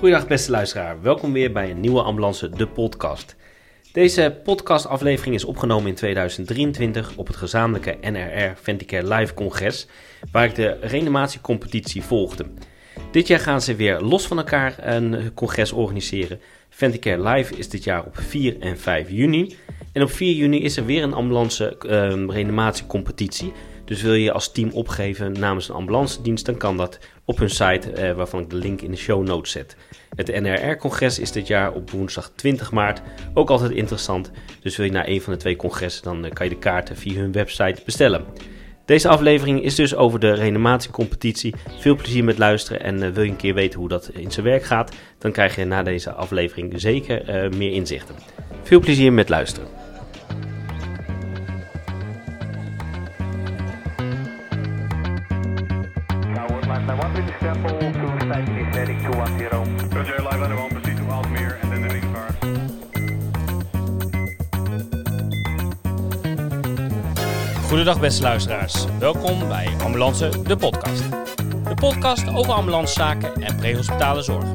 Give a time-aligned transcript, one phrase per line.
[0.00, 3.36] Goedendag beste luisteraar, welkom weer bij een nieuwe Ambulance, de podcast.
[3.92, 9.86] Deze podcastaflevering is opgenomen in 2023 op het gezamenlijke NRR Venticare Live congres,
[10.32, 12.44] waar ik de reanimatiecompetitie volgde.
[13.10, 16.40] Dit jaar gaan ze weer los van elkaar een congres organiseren.
[16.68, 19.56] Venticare Live is dit jaar op 4 en 5 juni.
[19.92, 21.90] En op 4 juni is er weer een ambulance uh,
[22.34, 23.52] reanimatiecompetitie.
[23.84, 26.98] Dus wil je als team opgeven namens een ambulance dienst, dan kan dat
[27.30, 29.76] op hun site, uh, waarvan ik de link in de show notes zet.
[30.14, 33.02] Het NRR-congres is dit jaar op woensdag 20 maart.
[33.34, 34.30] Ook altijd interessant.
[34.62, 36.96] Dus wil je naar een van de twee congressen, dan uh, kan je de kaarten
[36.96, 38.24] via hun website bestellen.
[38.84, 41.54] Deze aflevering is dus over de reanimatiecompetitie.
[41.78, 44.46] Veel plezier met luisteren en uh, wil je een keer weten hoe dat in zijn
[44.46, 48.14] werk gaat, dan krijg je na deze aflevering zeker uh, meer inzichten.
[48.62, 49.79] Veel plezier met luisteren.
[67.68, 71.02] Goedendag beste luisteraars, welkom bij Ambulance, de podcast.
[71.64, 74.50] De podcast over ambulancezaken en prehospitale zorg.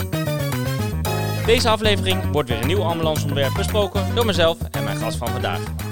[1.46, 5.85] Deze aflevering wordt weer een nieuw ambulanceonderwerp besproken door mezelf en mijn gast van vandaag.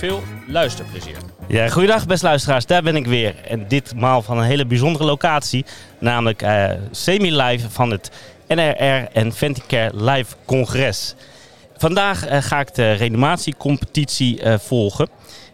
[0.00, 1.16] Veel luisterplezier.
[1.48, 3.34] Ja, goedendag beste luisteraars, daar ben ik weer.
[3.44, 5.64] En ditmaal van een hele bijzondere locatie,
[5.98, 8.10] namelijk uh, semi-live van het
[8.48, 11.14] NRR en Venticare Live Congres.
[11.76, 15.08] Vandaag uh, ga ik de reanimatiecompetitie uh, volgen.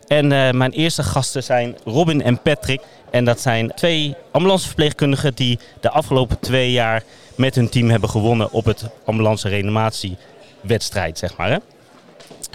[0.06, 2.80] En mijn eerste gasten zijn Robin en Patrick.
[3.11, 7.02] En dat zijn twee ambulanceverpleegkundigen die de afgelopen twee jaar
[7.36, 11.50] met hun team hebben gewonnen op het ambulance reanimatiewedstrijd, zeg maar.
[11.50, 11.56] Hè?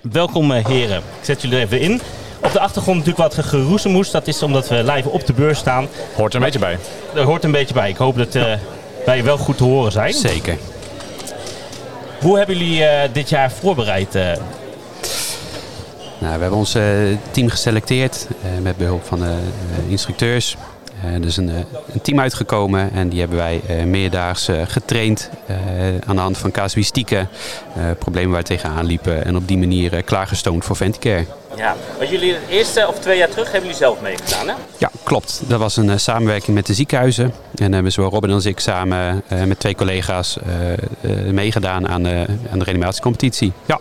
[0.01, 0.97] Welkom uh, heren.
[0.97, 2.01] Ik zet jullie er even in.
[2.43, 4.11] Op de achtergrond natuurlijk wat geroezemoes.
[4.11, 5.87] Dat is omdat we live op de beurs staan.
[6.15, 6.77] Hoort er een beetje bij.
[7.15, 7.89] Er hoort een beetje bij.
[7.89, 8.53] Ik hoop dat uh,
[9.05, 10.13] wij wel goed te horen zijn.
[10.13, 10.57] Zeker.
[12.21, 14.13] Hoe hebben jullie dit jaar voorbereid?
[14.13, 14.37] Nou,
[16.19, 16.77] we hebben ons
[17.31, 18.27] team geselecteerd
[18.61, 19.35] met behulp van de
[19.87, 20.57] instructeurs.
[21.03, 21.49] Er is een,
[21.93, 25.29] een, team uitgekomen en die hebben wij meerdaags getraind
[26.05, 27.29] aan de hand van casuïstieken,
[27.99, 31.25] problemen waar we tegenaan liepen en op die manier klaargestoomd voor Venticare.
[31.55, 34.53] Ja, want jullie de eerste of twee jaar terug hebben jullie zelf meegedaan hè?
[34.77, 35.41] Ja, klopt.
[35.47, 37.33] Dat was een samenwerking met de ziekenhuizen.
[37.55, 40.37] En hebben zowel Robin als ik samen met twee collega's
[41.31, 42.07] meegedaan aan,
[42.51, 43.53] aan de reanimatiecompetitie.
[43.65, 43.79] Ja.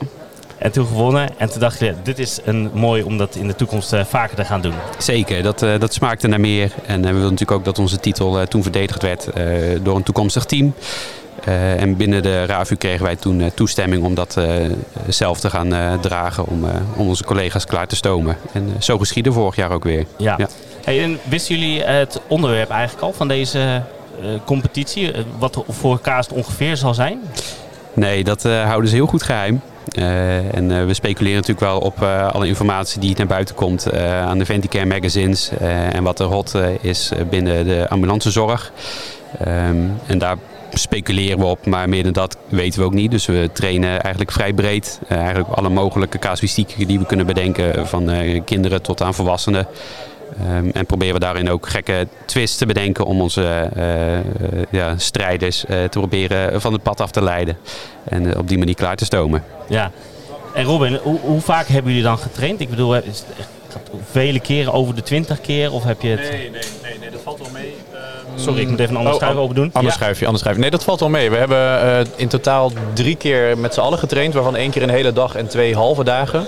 [0.60, 1.28] En toen gewonnen.
[1.38, 4.37] En toen dacht je, dit is een mooi om dat in de toekomst uh, vaker
[4.37, 4.75] te gaan doen.
[4.98, 6.72] Zeker, dat, uh, dat smaakte naar meer.
[6.87, 9.28] En uh, we wilden natuurlijk ook dat onze titel toen verdedigd werd
[9.82, 10.75] door een toekomstig team.
[11.44, 14.41] en binnen de RAVU kregen wij toen toestemming om dat
[15.09, 16.47] zelf te gaan dragen.
[16.47, 16.65] Om,
[16.97, 18.37] om onze collega's klaar te stomen.
[18.53, 20.06] En zo geschiedde vorig jaar ook weer.
[20.16, 20.34] Ja.
[20.38, 20.48] ja.
[20.84, 23.82] Hey, en wisten jullie het onderwerp eigenlijk al van deze
[24.44, 25.12] competitie?
[25.38, 27.21] Wat voor elkaar het ongeveer zal zijn?
[27.92, 29.60] Nee, dat houden ze heel goed geheim.
[29.99, 33.93] Uh, en uh, we speculeren natuurlijk wel op uh, alle informatie die naar buiten komt
[33.93, 35.51] aan de Venticare magazines
[35.93, 38.73] en wat er hot is binnen de ambulancezorg.
[39.47, 40.37] Um, en daar
[40.73, 43.11] speculeren we op, maar meer dan dat weten we ook niet.
[43.11, 45.01] Dus we trainen eigenlijk vrij breed.
[45.09, 48.11] eigenlijk alle mogelijke casuïstieken die we kunnen bedenken, van
[48.45, 49.67] kinderen tot aan volwassenen.
[50.48, 54.22] Um, en proberen we daarin ook gekke twists te bedenken om onze uh, uh,
[54.70, 57.56] ja, strijders uh, te proberen van het pad af te leiden.
[58.04, 59.44] En op die manier klaar te stomen.
[59.68, 59.91] Ja.
[60.54, 62.60] En Robin, hoe, hoe vaak hebben jullie dan getraind?
[62.60, 63.26] Ik bedoel, is het
[64.10, 65.72] vele keren over de twintig keer?
[65.72, 66.20] Of heb je het...
[66.20, 67.74] Nee, nee, nee, nee dat valt wel mee.
[68.41, 69.71] Sorry, ik moet even een ander oh, schuif open doen.
[69.73, 69.97] Ander ja.
[69.97, 70.62] schuifje, ander schuifje.
[70.62, 71.31] Nee, dat valt wel mee.
[71.31, 74.34] We hebben uh, in totaal drie keer met z'n allen getraind.
[74.34, 76.47] Waarvan één keer een hele dag en twee halve dagen.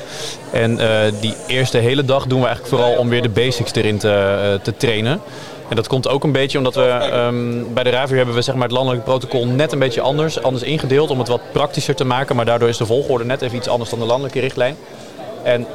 [0.50, 0.88] En uh,
[1.20, 4.64] die eerste hele dag doen we eigenlijk vooral om weer de basics erin te, uh,
[4.64, 5.20] te trainen.
[5.68, 8.54] En dat komt ook een beetje omdat we um, bij de RAVU hebben we zeg
[8.54, 11.10] maar, het landelijk protocol net een beetje anders, anders ingedeeld.
[11.10, 12.36] Om het wat praktischer te maken.
[12.36, 14.76] Maar daardoor is de volgorde net even iets anders dan de landelijke richtlijn.
[15.42, 15.66] En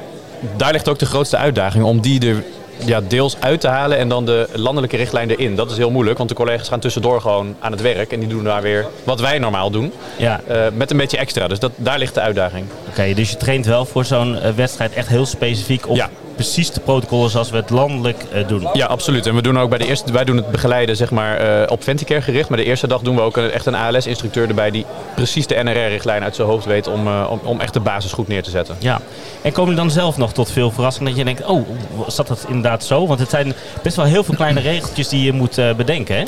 [0.58, 2.44] daar ligt ook de grootste uitdaging om die er
[2.86, 5.56] ja, deels uit te halen en dan de landelijke richtlijn erin.
[5.56, 8.30] Dat is heel moeilijk, want de collega's gaan tussendoor gewoon aan het werk en die
[8.30, 9.92] doen daar weer wat wij normaal doen.
[10.18, 10.42] Ja.
[10.50, 11.48] Uh, met een beetje extra.
[11.48, 12.66] Dus dat, daar ligt de uitdaging.
[12.80, 16.10] Oké, okay, dus je traint wel voor zo'n uh, wedstrijd echt heel specifiek op ja.
[16.38, 18.68] Precies de protocollen zoals we het landelijk uh, doen.
[18.74, 19.26] Ja, absoluut.
[19.26, 22.22] En we doen ook bij de eerste, wij doen het begeleiden zeg maar, op Venticare
[22.22, 22.50] gericht.
[22.50, 24.86] Maar de eerste dag doen we ook een, echt een ALS-instructeur erbij die
[25.16, 28.44] precies de NRR-richtlijn uit zijn hoofd weet om, om, om echt de basis goed neer
[28.44, 28.76] te zetten.
[28.80, 29.02] Ja.
[29.42, 31.68] En komen dan zelf nog tot veel verrassing dat je denkt, oh,
[32.08, 33.08] zat dat inderdaad zo?
[33.08, 33.54] Want het zijn
[33.84, 36.24] best wel heel veel kleine regeltjes die je moet bedenken, hè?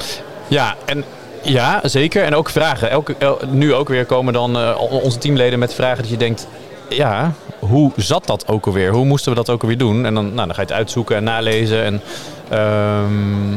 [0.47, 1.03] Ja, en
[1.41, 2.23] ja, zeker.
[2.23, 2.89] En ook vragen.
[2.89, 6.47] Elke, el, nu ook weer komen dan uh, onze teamleden met vragen dat je denkt...
[6.89, 8.91] Ja, hoe zat dat ook alweer?
[8.91, 10.06] Hoe moesten we dat ook alweer doen?
[10.06, 11.83] En dan, nou, dan ga je het uitzoeken en nalezen.
[11.83, 12.01] En
[12.50, 13.53] Ehm,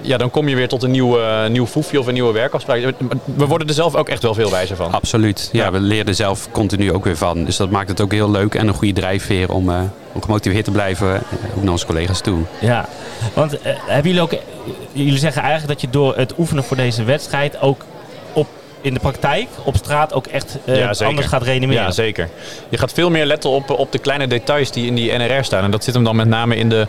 [0.00, 2.92] ja, dan kom je weer tot een nieuwe, nieuw foefje of een nieuwe werkafspraak.
[3.24, 4.92] We worden er zelf ook echt wel veel wijzer van.
[4.92, 5.48] Absoluut.
[5.52, 7.44] Ja, we leren er zelf continu ook weer van.
[7.44, 9.80] Dus dat maakt het ook heel leuk en een goede drijfveer om, uh,
[10.12, 11.22] om gemotiveerd te blijven, eh,
[11.56, 12.38] ook naar onze collega's toe.
[12.60, 12.88] Ja,
[13.34, 14.34] want uh, hebben jullie ook,
[14.92, 17.84] jullie zeggen eigenlijk dat je door het oefenen voor deze wedstrijd ook
[18.80, 21.82] in de praktijk op straat ook echt uh, ja, anders gaat reanimeren.
[21.82, 22.28] Ja, zeker.
[22.68, 25.64] Je gaat veel meer letten op, op de kleine details die in die NRR staan.
[25.64, 26.86] En dat zit hem dan met name in de,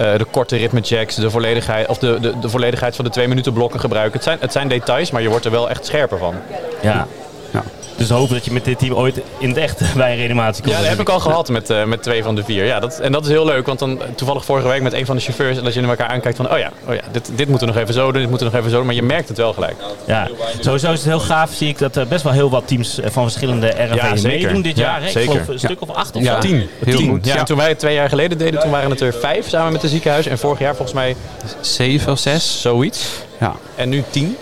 [0.00, 3.52] uh, de korte ritmechecks, de volledigheid, of de, de, de volledigheid van de twee minuten
[3.52, 4.12] blokken gebruiken.
[4.12, 6.34] Het zijn, het zijn details, maar je wordt er wel echt scherper van.
[6.82, 7.06] Ja.
[7.50, 7.62] ja.
[8.02, 10.74] Dus hopen dat je met dit team ooit in het echt bij een reanimatie komt.
[10.74, 12.64] Ja, dat heb ik al gehad met, uh, met twee van de vier.
[12.64, 15.16] Ja, dat, en dat is heel leuk, want dan toevallig vorige week met een van
[15.16, 15.62] de chauffeurs...
[15.62, 17.76] dat je naar elkaar aankijkt van, oh ja, oh ja dit, dit moet er nog
[17.76, 18.86] even zo doen, dit moet er nog even zo doen.
[18.86, 19.74] Maar je merkt het wel gelijk.
[20.06, 20.28] Ja,
[20.60, 23.22] sowieso is het heel gaaf, zie ik, dat er best wel heel wat teams van
[23.22, 25.02] verschillende RFV's ja, meedoen dit jaar.
[25.02, 25.22] Ja, zeker.
[25.22, 26.68] Ik geloof een stuk of acht of ja, tien.
[26.84, 27.10] Heel tien.
[27.10, 27.26] Goed.
[27.26, 27.36] Ja.
[27.36, 29.82] En toen wij het twee jaar geleden deden, toen waren het er vijf samen met
[29.82, 30.26] het ziekenhuis.
[30.26, 31.16] En vorig jaar volgens mij...
[31.60, 32.60] Zeven of zes.
[32.60, 33.08] Zoiets.
[33.40, 33.54] Ja.
[33.74, 34.36] En nu tien.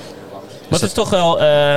[0.69, 1.43] Maar het is toch wel...
[1.43, 1.77] Uh,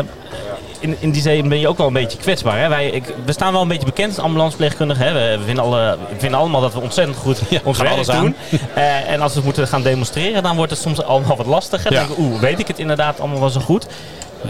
[0.83, 2.59] in, in die zin ben je ook wel een beetje kwetsbaar.
[2.59, 2.67] Hè?
[2.67, 5.13] Wij, ik, we staan wel een beetje bekend als ambulanceverpleegkundigen.
[5.13, 8.35] We, we, vinden alle, we vinden allemaal dat we ontzettend goed ja, ons werk doen.
[8.77, 11.93] Uh, en als we moeten gaan demonstreren, dan wordt het soms allemaal wat lastiger.
[11.93, 12.05] Ja.
[12.17, 13.87] Oeh, weet ik het inderdaad allemaal wel zo goed.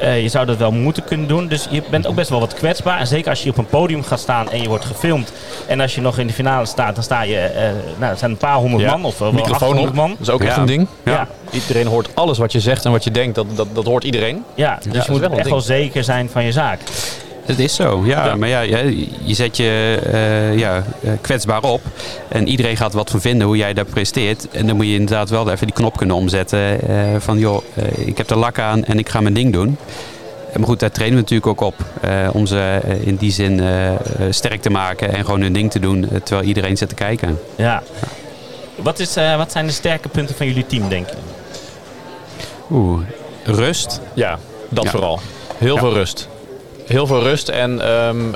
[0.02, 1.48] Uh, je zou dat wel moeten kunnen doen.
[1.48, 3.00] Dus je bent ook best wel wat kwetsbaar.
[3.00, 5.34] En zeker als je op een podium gaat staan en je wordt gefilmd.
[5.68, 7.52] En als je nog in de finale staat, dan sta je.
[7.56, 7.62] Uh,
[8.00, 8.90] nou, het zijn een paar honderd ja.
[8.90, 9.94] man of uh, microfoon op.
[9.94, 10.10] man.
[10.10, 10.88] Dat is ook echt een ding.
[11.04, 11.28] Ja.
[11.52, 13.36] Iedereen hoort alles wat je zegt en wat je denkt.
[13.36, 14.44] Dat, dat, dat hoort iedereen.
[14.56, 16.80] Ja, dus je moet echt wel zeker zijn van je zaak.
[17.46, 18.26] Het is zo, ja.
[18.26, 18.36] ja.
[18.36, 20.84] Maar ja, je, je zet je uh, ja,
[21.22, 21.82] kwetsbaar op.
[22.28, 24.48] En iedereen gaat wat van vinden hoe jij daar presteert.
[24.52, 26.80] En dan moet je inderdaad wel even die knop kunnen omzetten.
[26.90, 29.78] Uh, van joh, uh, ik heb de lak aan en ik ga mijn ding doen.
[30.56, 31.76] Maar goed, daar trainen we natuurlijk ook op.
[32.34, 33.62] om ze in die zin
[34.30, 36.10] sterk te maken en gewoon hun ding te doen.
[36.24, 37.40] terwijl iedereen zit te kijken.
[37.56, 37.84] Ja.
[38.76, 41.16] Wat, is, wat zijn de sterke punten van jullie team, denk je?
[42.72, 43.02] Oeh,
[43.44, 44.02] rust.
[44.14, 44.90] Ja, dat ja.
[44.90, 45.20] vooral.
[45.58, 45.80] Heel ja.
[45.80, 46.28] veel rust
[46.86, 47.50] heel veel rust.
[47.50, 48.34] En um, uh,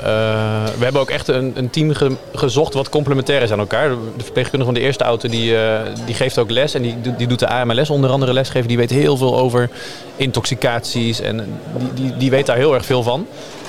[0.78, 3.88] we hebben ook echt een, een team ge gezocht wat complementair is aan elkaar.
[3.88, 6.74] De verpleegkundige van de eerste auto die, uh, die geeft ook les.
[6.74, 8.68] En die, die doet de AMLS onder andere lesgeven.
[8.68, 9.70] Die weet heel veel over
[10.16, 11.20] intoxicaties.
[11.20, 11.36] En
[11.76, 13.26] die, die, die weet daar heel erg veel van.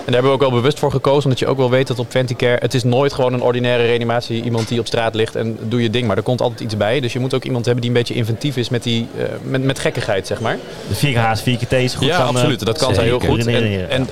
[0.10, 2.00] En daar hebben we ook wel bewust voor gekozen, omdat je ook wel weet dat
[2.00, 2.58] op Venticare...
[2.60, 5.90] het is nooit gewoon een ordinaire reanimatie, iemand die op straat ligt en doe je
[5.90, 6.08] ding.
[6.08, 7.00] Maar er komt altijd iets bij.
[7.00, 9.64] Dus je moet ook iemand hebben die een beetje inventief is met, die, uh, met,
[9.64, 10.58] met gekkigheid, zeg maar.
[10.88, 12.66] De 4H's, 4KT's goed ja, absoluut.
[12.66, 13.48] Dat kan zij heel goed.
[13.48, 14.08] En, en, en,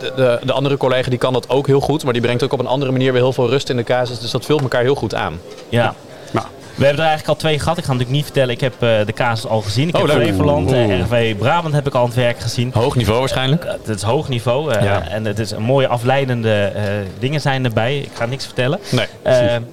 [0.00, 2.52] de, de, de, andere collega die kan dat ook heel goed, maar die brengt ook
[2.52, 4.20] op een andere manier weer heel veel rust in de casus.
[4.20, 5.40] Dus dat vult elkaar heel goed aan.
[5.68, 5.94] Ja.
[6.32, 6.46] Nou.
[6.74, 7.78] We hebben er eigenlijk al twee gehad.
[7.78, 9.88] Ik ga natuurlijk niet vertellen, ik heb uh, de casus al gezien.
[9.88, 12.70] Ik oh, heb Flevoland en RV Brabant heb ik al aan het werk gezien.
[12.74, 13.64] Hoog niveau waarschijnlijk?
[13.64, 14.74] Het uh, is hoog niveau.
[14.74, 15.08] Uh, ja.
[15.08, 16.72] En het is een mooie afleidende
[17.18, 17.98] dingen zijn erbij.
[17.98, 18.78] Ik ga niks vertellen.
[18.90, 19.06] Nee,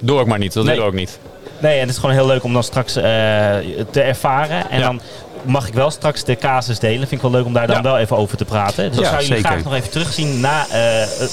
[0.00, 0.52] doe ook maar niet.
[0.52, 0.74] Dat nee.
[0.74, 1.18] willen we ook niet.
[1.58, 4.70] Nee, en het is gewoon heel leuk om dan straks te ervaren.
[4.70, 4.86] En ja.
[4.86, 5.00] dan
[5.44, 6.98] mag ik wel straks de casus delen.
[6.98, 7.82] Vind ik wel leuk om daar dan ja.
[7.82, 8.92] wel even over te praten.
[8.92, 10.74] Dus ja, zou jullie graag nog even terugzien na uh,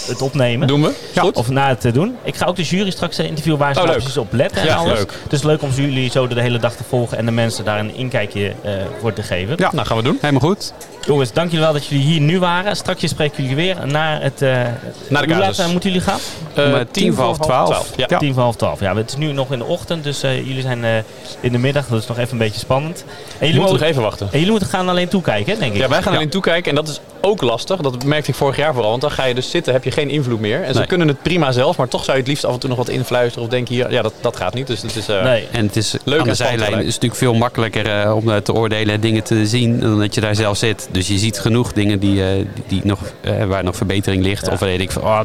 [0.07, 0.67] het opnemen.
[0.67, 0.93] Doen we.
[1.13, 1.21] Ja.
[1.21, 1.35] Goed.
[1.35, 2.15] Of na het uh, doen.
[2.23, 4.75] Ik ga ook de jury straks uh, interviewen waar ze oh, precies op letten en
[4.75, 4.97] alles.
[4.97, 5.13] Leuk.
[5.29, 7.95] Dus leuk om jullie zo de hele dag te volgen en de mensen daar een
[7.95, 8.53] inkijkje
[8.99, 9.55] voor te geven.
[9.57, 10.17] Ja, nou gaan we doen.
[10.21, 10.73] Helemaal goed.
[11.05, 12.75] Jongens, dank jullie wel dat jullie hier nu waren.
[12.75, 14.39] Straks spreken jullie weer naar het...
[14.39, 16.19] naar de hoe laat moeten jullie gaan?
[16.55, 17.91] Om tien voor half twaalf.
[17.95, 18.17] Ja.
[18.17, 18.79] Tien voor half twaalf.
[18.79, 21.03] Ja, het is nu nog in de ochtend, dus jullie zijn
[21.39, 21.87] in de middag.
[21.87, 23.05] Dat is nog even een beetje spannend.
[23.39, 24.25] En jullie moeten nog even wachten.
[24.25, 25.79] En jullie moeten gaan alleen toekijken, denk ik.
[25.79, 26.17] Ja, wij gaan ja.
[26.17, 27.79] alleen toekijken en dat is ook lastig.
[27.79, 28.89] Dat merkte ik vorig jaar vooral.
[28.89, 30.63] Want dan ga je dus zitten, heb je geen invloed meer.
[30.63, 32.69] En ze kunnen het prima zelf, maar toch zou je het liefst af en toe
[32.69, 34.67] nog wat influisteren of denken hier, ja, dat, dat gaat niet.
[34.67, 35.47] Dus het is uh, nee.
[35.51, 36.73] En het is leuk aan de zijlijn.
[36.73, 39.99] Het is natuurlijk veel makkelijker uh, om uh, te oordelen en dingen te zien dan
[39.99, 40.87] dat je daar zelf zit.
[40.95, 42.23] Dus je ziet genoeg dingen die,
[42.53, 42.99] die, die nog,
[43.47, 44.45] waar nog verbetering ligt.
[44.45, 44.51] Ja.
[44.51, 45.21] Of weet ik van, oh,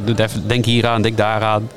[0.46, 1.70] denk hier aan, denk daaraan.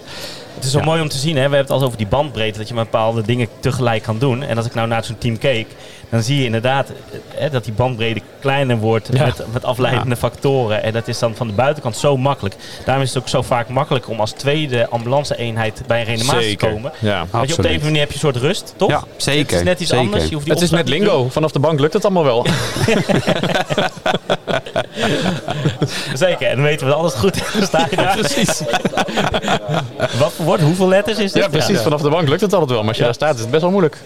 [0.55, 0.85] Het is zo ja.
[0.85, 1.49] mooi om te zien, hè?
[1.49, 4.43] we hebben het al over die bandbreedte, dat je bepaalde dingen tegelijk kan doen.
[4.43, 5.67] En als ik nou naar zo'n team keek,
[6.13, 6.91] dan zie je inderdaad
[7.35, 9.25] hè, dat die bandbreedte kleiner wordt ja.
[9.25, 10.15] met, met afleidende ja.
[10.15, 10.83] factoren.
[10.83, 12.55] En dat is dan van de buitenkant zo makkelijk.
[12.85, 16.67] Daarom is het ook zo vaak makkelijk om als tweede ambulance-eenheid bij een reanimatie zeker.
[16.67, 16.91] te komen.
[16.99, 18.89] Ja, Want je op de een manier heb je een soort rust, toch?
[18.89, 19.51] Ja, zeker.
[19.51, 20.05] Het is net iets zeker.
[20.05, 20.29] anders.
[20.29, 21.29] Je hoeft het is net lingo.
[21.29, 22.45] Vanaf de bank lukt het allemaal wel.
[26.13, 26.47] zeker.
[26.47, 28.17] En dan weten we dat alles goed Dan sta je daar.
[28.17, 28.61] precies.
[30.19, 30.61] Wat voor woord?
[30.61, 31.43] Hoeveel letters is dit?
[31.43, 31.79] Ja, precies.
[31.79, 32.79] Vanaf de bank lukt het altijd wel.
[32.79, 33.97] Maar als je daar staat is het best wel moeilijk.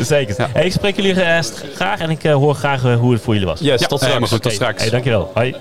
[0.00, 0.34] Zeker.
[0.38, 0.48] Ja.
[0.52, 3.32] Hey, ik spreek jullie uh, graag en ik uh, hoor graag uh, hoe het voor
[3.32, 3.60] jullie was.
[3.60, 4.30] Yes, ja, tot straks.
[4.30, 4.82] Goed, tot straks.
[4.82, 5.30] Hey, dankjewel.
[5.34, 5.56] Hoi.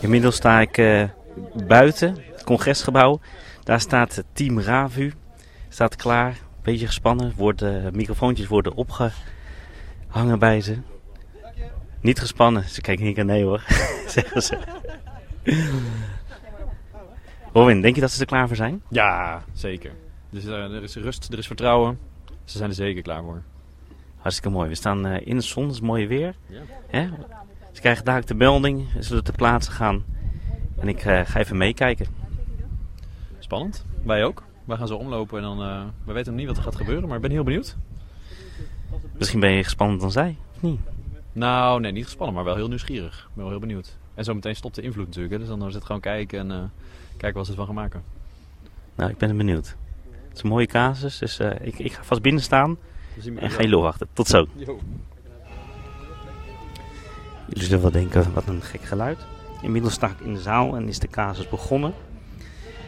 [0.00, 0.82] Inmiddels sta ik
[1.66, 3.20] buiten het congresgebouw.
[3.62, 5.12] Daar staat team Ravu.
[5.68, 6.36] Staat klaar.
[6.62, 7.32] Beetje gespannen.
[7.36, 10.76] Worden, microfoontjes worden opgehangen bij ze.
[12.00, 12.68] Niet gespannen.
[12.68, 13.62] Ze kijken niet aan nee hoor.
[14.06, 14.58] Zeggen ze.
[17.52, 18.82] Robin, denk je dat ze er klaar voor zijn?
[18.88, 19.90] Ja, zeker.
[20.30, 21.98] Dus er is rust, er is vertrouwen.
[22.44, 23.42] Ze zijn er zeker klaar voor.
[24.26, 24.68] Hartstikke mooi.
[24.68, 26.34] We staan eh, in de zon, het is mooi weer.
[26.86, 27.08] Hè?
[27.72, 30.04] Ze krijgen dadelijk de melding, ze zullen ter plaatse gaan.
[30.78, 32.06] En ik eh, ga even meekijken.
[33.38, 33.84] Spannend.
[34.02, 34.42] Wij ook.
[34.64, 35.62] Wij gaan zo omlopen en dan...
[35.62, 37.76] eh, we weten nog niet wat er gaat gebeuren, maar ik ben heel benieuwd.
[39.18, 40.80] Misschien ben je gespannen dan zij, of niet?
[41.32, 43.18] Nou, nee, niet gespannen, maar wel heel nieuwsgierig.
[43.18, 43.96] Ik ben wel heel benieuwd.
[44.14, 45.34] En zometeen stopt de invloed natuurlijk.
[45.34, 45.38] Hè?
[45.40, 46.72] Dus dan is het gewoon kijken en
[47.16, 48.02] kijken wat ze ervan gaan maken.
[48.94, 49.76] Nou, ik ben benieuwd.
[50.28, 52.76] Het is een mooie casus, dus ik, ik ga vast binnen staan
[53.36, 54.08] en ga je lol wachten.
[54.12, 54.46] Tot zo.
[57.48, 59.18] Jullie zullen wel denken, wat een gek geluid.
[59.62, 61.94] Inmiddels sta ik in de zaal en is de casus begonnen.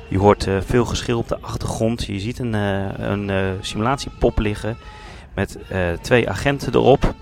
[0.09, 2.05] Je hoort eh, veel geschil op de achtergrond.
[2.05, 4.77] Je ziet een, eh, een eh, simulatiepop liggen
[5.35, 5.59] met
[6.01, 7.15] twee agenten erop.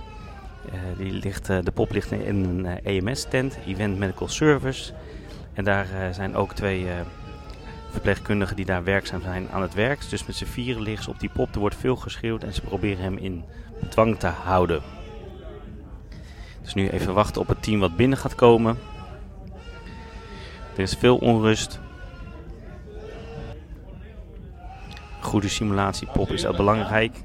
[0.99, 4.93] Die ligt, de pop ligt in een EMS-tent, Event Medical Service.
[5.53, 6.87] En daar zijn ook twee
[7.97, 10.11] verpleegkundigen die daar werkzaam zijn aan het werk.
[10.11, 11.55] Dus met z'n vieren liggen ze op die pop.
[11.55, 13.45] Er wordt veel geschreeuwd en ze proberen hem in
[13.89, 14.83] dwang te houden.
[16.63, 18.79] Dus nu even wachten op het team wat binnen gaat komen.
[20.75, 21.81] Er is veel onrust.
[25.21, 27.17] Goede simulatiepop is ook belangrijk.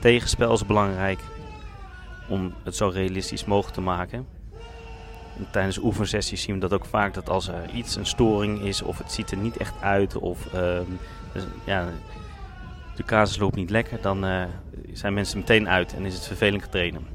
[0.00, 1.20] Tegenspel is belangrijk.
[2.28, 4.35] Om het zo realistisch mogelijk te maken.
[5.38, 8.82] En tijdens oefensessies zien we dat ook vaak dat als er iets een storing is
[8.82, 10.90] of het ziet er niet echt uit of ehm,
[11.32, 11.88] dus, ja,
[12.96, 14.44] de casus loopt niet lekker, dan eh,
[14.92, 17.06] zijn mensen meteen uit en is het vervelend getreden.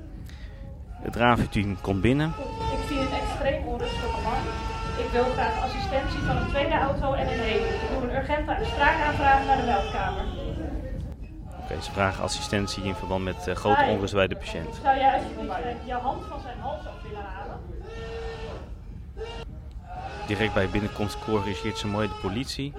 [1.01, 2.33] Het RAVU-team komt binnen.
[2.71, 4.41] Ik zie een extreem onrustige man.
[5.05, 7.65] Ik wil graag assistentie van een tweede auto en een heli.
[7.65, 10.25] Ik doe een urgente spraakaanvraag naar de meldkamer.
[11.63, 14.79] Oké, ze vragen assistentie in verband met eh, grote onrust bij de patiënt.
[14.83, 17.59] Zou jij alsjeblieft eh, je hand van zijn hals af willen halen?
[20.27, 22.73] Direct bij binnenkomst corrigeert ze mooi de politie.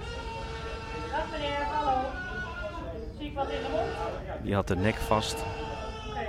[1.11, 2.01] Dag meneer, hallo.
[3.17, 3.89] Zie ik wat in de mond?
[4.43, 5.33] Die had de nek vast.
[6.09, 6.27] Oké.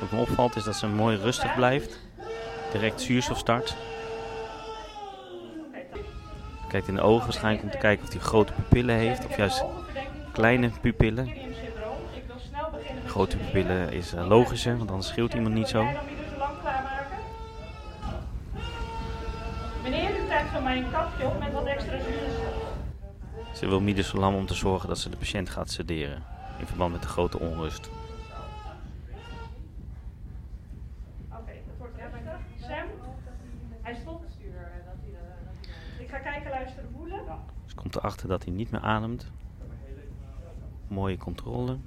[0.00, 2.00] Wat me opvalt is dat ze mooi rustig blijft.
[2.72, 3.76] Direct zuurstof start.
[6.68, 9.26] Kijkt in de ogen waarschijnlijk om te kijken of hij grote pupillen heeft.
[9.26, 9.64] Of juist
[10.32, 11.32] kleine pupillen.
[13.06, 15.82] Grote pupillen is eh, logischer, want anders schreeuwt iemand niet zo.
[15.82, 17.18] Wil jij dan niet zo lang klaarmaken?
[19.82, 22.76] Meneer, u krijgt van mij een kapje op met wat extra zuurstof.
[23.54, 26.22] Ze wil midazolam om te zorgen dat ze de patiënt gaat sederen.
[26.58, 27.90] In verband met de grote onrust.
[31.28, 32.38] Oké, dat wordt heftig.
[32.60, 32.86] Sam,
[33.80, 34.32] hij stopt.
[35.98, 37.20] Ik ga kijken, luisteren, voelen.
[37.66, 39.30] Ze komt erachter dat hij niet meer ademt.
[40.88, 41.78] Mooie controle.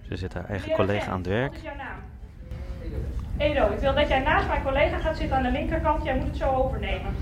[0.00, 1.48] Ze zet haar eigen collega aan het werk.
[1.48, 2.00] Wat is jouw naam?
[3.36, 6.04] Edo, ik wil dat jij naast mijn collega gaat zitten aan de linkerkant.
[6.04, 7.14] Jij moet het zo overnemen.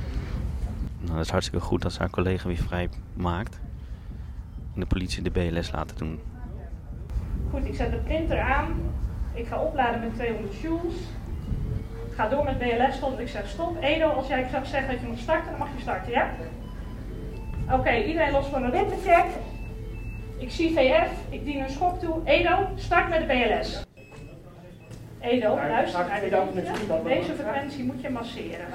[1.01, 3.61] Nou, dat is hartstikke goed dat ze haar collega weer vrij maakt.
[4.75, 6.21] En de politie de BLS laten doen.
[7.51, 8.67] Goed, ik zet de printer aan.
[9.35, 10.95] Ik ga opladen met 200 joules.
[12.11, 13.83] Ik ga door met BLS totdat ik zeg stop.
[13.83, 16.31] Edo, als jij zag zeggen dat je moet starten, dan mag je starten, ja?
[17.71, 19.27] Oké, iedereen los voor een ritmecheck.
[20.39, 22.21] Ik zie VF, ik dien een schok toe.
[22.25, 23.85] Edo, start met de BLS.
[25.21, 27.03] Edo, luister naar de liefde.
[27.05, 28.67] Deze frequentie moet je masseren.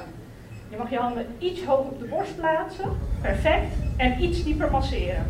[0.69, 2.98] Je mag je handen iets hoog op de borst plaatsen.
[3.21, 3.74] Perfect.
[3.98, 5.25] En iets dieper masseren.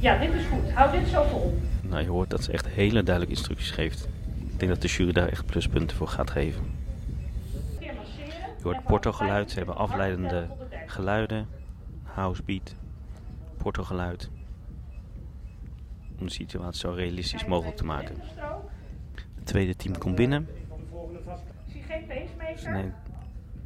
[0.00, 0.72] Ja, dit is goed.
[0.72, 1.58] Hou dit zo vol.
[1.82, 4.08] Nou, je hoort dat ze echt hele duidelijke instructies geeft.
[4.52, 6.72] Ik denk dat de jury daar echt pluspunten voor gaat geven.
[8.58, 10.46] Je hoort portogeluid, ze hebben afleidende
[10.86, 11.48] geluiden.
[12.02, 12.74] Housebeat,
[13.56, 14.30] portogeluid.
[16.18, 18.16] Om de situatie zo realistisch mogelijk te maken.
[19.44, 20.48] Het tweede team komt binnen.
[21.66, 22.58] Ik zie geen pacemaker.
[22.58, 22.94] Ze, neemt,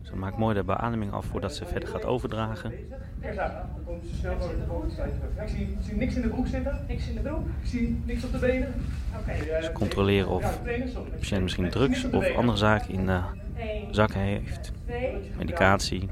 [0.03, 2.73] ze maakt mooi de beademing af voordat ze verder gaat overdragen.
[3.21, 5.43] Ja, dan komt ze snel de.
[5.43, 6.85] Ik zie, ik zie niks in de broek zitten.
[6.89, 7.47] Niks in de broek.
[7.47, 8.75] Ik zie niks op de benen.
[9.19, 9.63] Oké.
[9.63, 13.21] Ze controleren of de patiënt misschien drugs of andere zaken in de
[13.57, 14.73] 1, zak heeft.
[14.85, 15.31] 2.
[15.37, 16.09] Medicatie.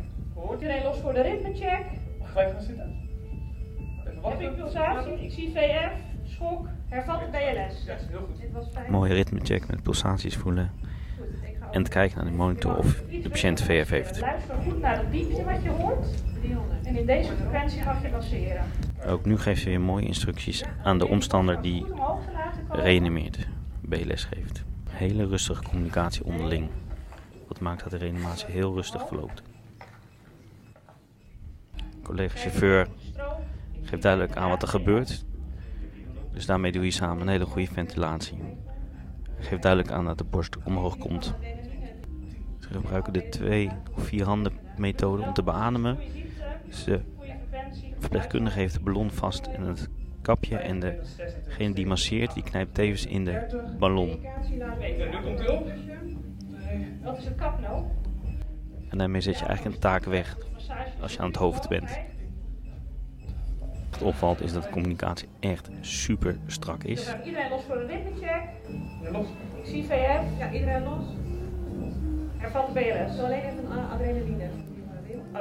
[0.52, 1.85] Iedereen los voor de ritmecheck.
[2.23, 2.85] Gelijk gaan zitten.
[2.85, 4.54] Even Heb ik wachten.
[4.54, 5.25] pulsatie?
[5.25, 5.92] Ik zie VF,
[6.25, 7.85] schok, hervat de BLS.
[7.85, 8.40] Ja, heel goed.
[8.40, 8.90] Dit was fijn.
[8.90, 10.73] Mooie ritmecheck met pulsaties voelen.
[11.61, 14.21] Ga En te kijken naar de monitor of de patiënt VF heeft.
[14.21, 16.07] Luister goed naar het diepte wat je hoort.
[16.83, 18.62] En in deze frequentie mag je masseren.
[19.07, 21.87] Ook nu geeft ze weer mooie instructies aan de omstander die
[22.69, 23.47] reanimeert,
[23.81, 24.64] BLS geeft.
[24.90, 26.69] Hele rustige communicatie onderling.
[27.49, 29.43] Wat maakt dat de reanimatie heel rustig verloopt.
[32.02, 32.88] Collega chauffeur
[33.83, 35.25] geeft duidelijk aan wat er gebeurt.
[36.37, 38.38] Dus daarmee doe je samen een hele goede ventilatie.
[39.38, 41.35] Geeft duidelijk aan dat de borst omhoog komt.
[42.59, 45.99] Ze gebruiken de twee of vier handen methode om te beademen.
[46.69, 47.90] Frequentie.
[47.90, 49.88] De verpleegkundige heeft de ballon vast in het
[50.23, 54.26] kapje en degene die masseert, die knijpt tevens in de ballon.
[58.88, 60.37] En daarmee zet je eigenlijk een taak weg
[61.00, 61.99] als je aan het hoofd bent.
[63.98, 67.04] Wat opvalt is dat de communicatie echt super strak Dus is.
[67.04, 68.42] we hebben iedereen los voor een ritmecheck.
[69.12, 69.26] Los.
[69.54, 70.38] Ik zie VF.
[70.38, 71.04] Ja, iedereen los.
[72.40, 73.18] Er valt de BLS.
[73.18, 74.48] Alleen even een adrenaline.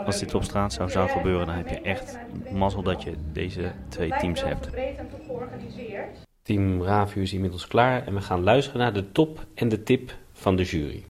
[0.06, 2.18] Als dit op straat zou zou gebeuren, dan heb je echt
[2.52, 4.72] mazzel dat je deze twee teams hebt.
[4.72, 6.18] breed en goed georganiseerd.
[6.42, 10.16] Team Ravu is inmiddels klaar en we gaan luisteren naar de top en de tip
[10.34, 11.04] van de jury.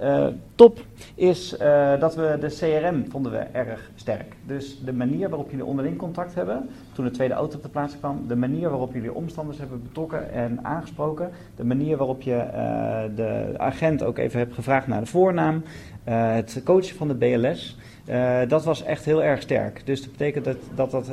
[0.00, 0.80] Eh, top
[1.14, 4.36] is eh, dat we de CRM vonden we erg sterk.
[4.46, 7.98] Dus de manier waarop jullie onderling contact hebben, toen de tweede auto op de plaats
[7.98, 12.46] kwam, de manier waarop jullie omstanders hebben betrokken en aangesproken, de manier waarop je
[13.14, 15.62] de agent ook even hebt gevraagd naar de voornaam,
[16.04, 17.78] het coachen van de BLS.
[18.48, 19.86] dat was echt heel erg sterk.
[19.86, 21.10] Dus dat betekent dat dat, dat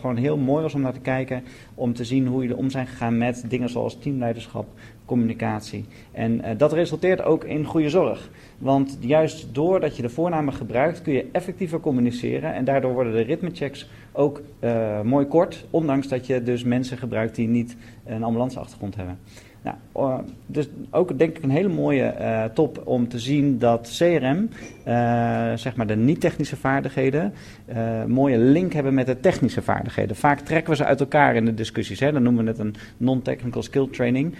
[0.00, 1.44] gewoon heel mooi was om naar te kijken.
[1.74, 4.66] Om te zien hoe jullie om zijn gegaan met dingen zoals teamleiderschap,
[5.04, 5.84] communicatie.
[6.12, 8.30] En eh, dat resulteert ook in goede zorg.
[8.58, 12.54] Want juist doordat je de voornamen gebruikt, kun je effectiever communiceren.
[12.54, 15.66] En daardoor worden de ritmechecks ook eh, mooi kort.
[15.70, 19.18] Ondanks dat je dus mensen gebruikt die niet een ambulanceachtergrond hebben.
[19.64, 23.94] Nou, eh, dus ook denk ik een hele mooie eh, top om te zien dat
[23.98, 24.50] CRM,
[24.84, 27.32] eh, zeg maar de niet-technische vaardigheden,
[27.66, 30.16] eh mooie link hebben met de technische vaardigheden.
[30.16, 32.00] Vaak trekken we ze uit elkaar in de discussies.
[32.00, 32.12] Hè?
[32.12, 34.34] Dan noemen we het een non-technical skill training.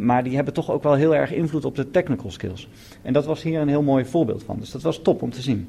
[0.00, 2.68] Maar die hebben toch ook wel heel erg invloed op de technical skills.
[3.02, 4.58] En dat was hier een heel mooi voorbeeld van.
[4.58, 5.68] Dus dat was top om te zien.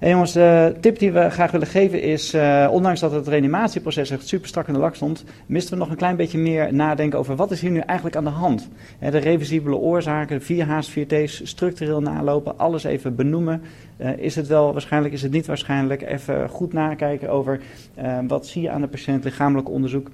[0.00, 4.10] Hey jongens, de tip die we graag willen geven is, eh, ondanks dat het reanimatieproces
[4.10, 7.18] echt super strak in de lak stond, misten we nog een klein beetje meer nadenken
[7.18, 8.68] over wat is hier nu eigenlijk aan de hand.
[8.98, 13.62] Hè, de reversibele oorzaken, de 4 H's, 4 T's, structureel nalopen, alles even benoemen.
[13.96, 16.02] Eh, is het wel waarschijnlijk, is het niet waarschijnlijk?
[16.02, 17.60] Even goed nakijken over
[17.94, 20.10] eh, wat zie je aan de patiënt, lichamelijk onderzoek.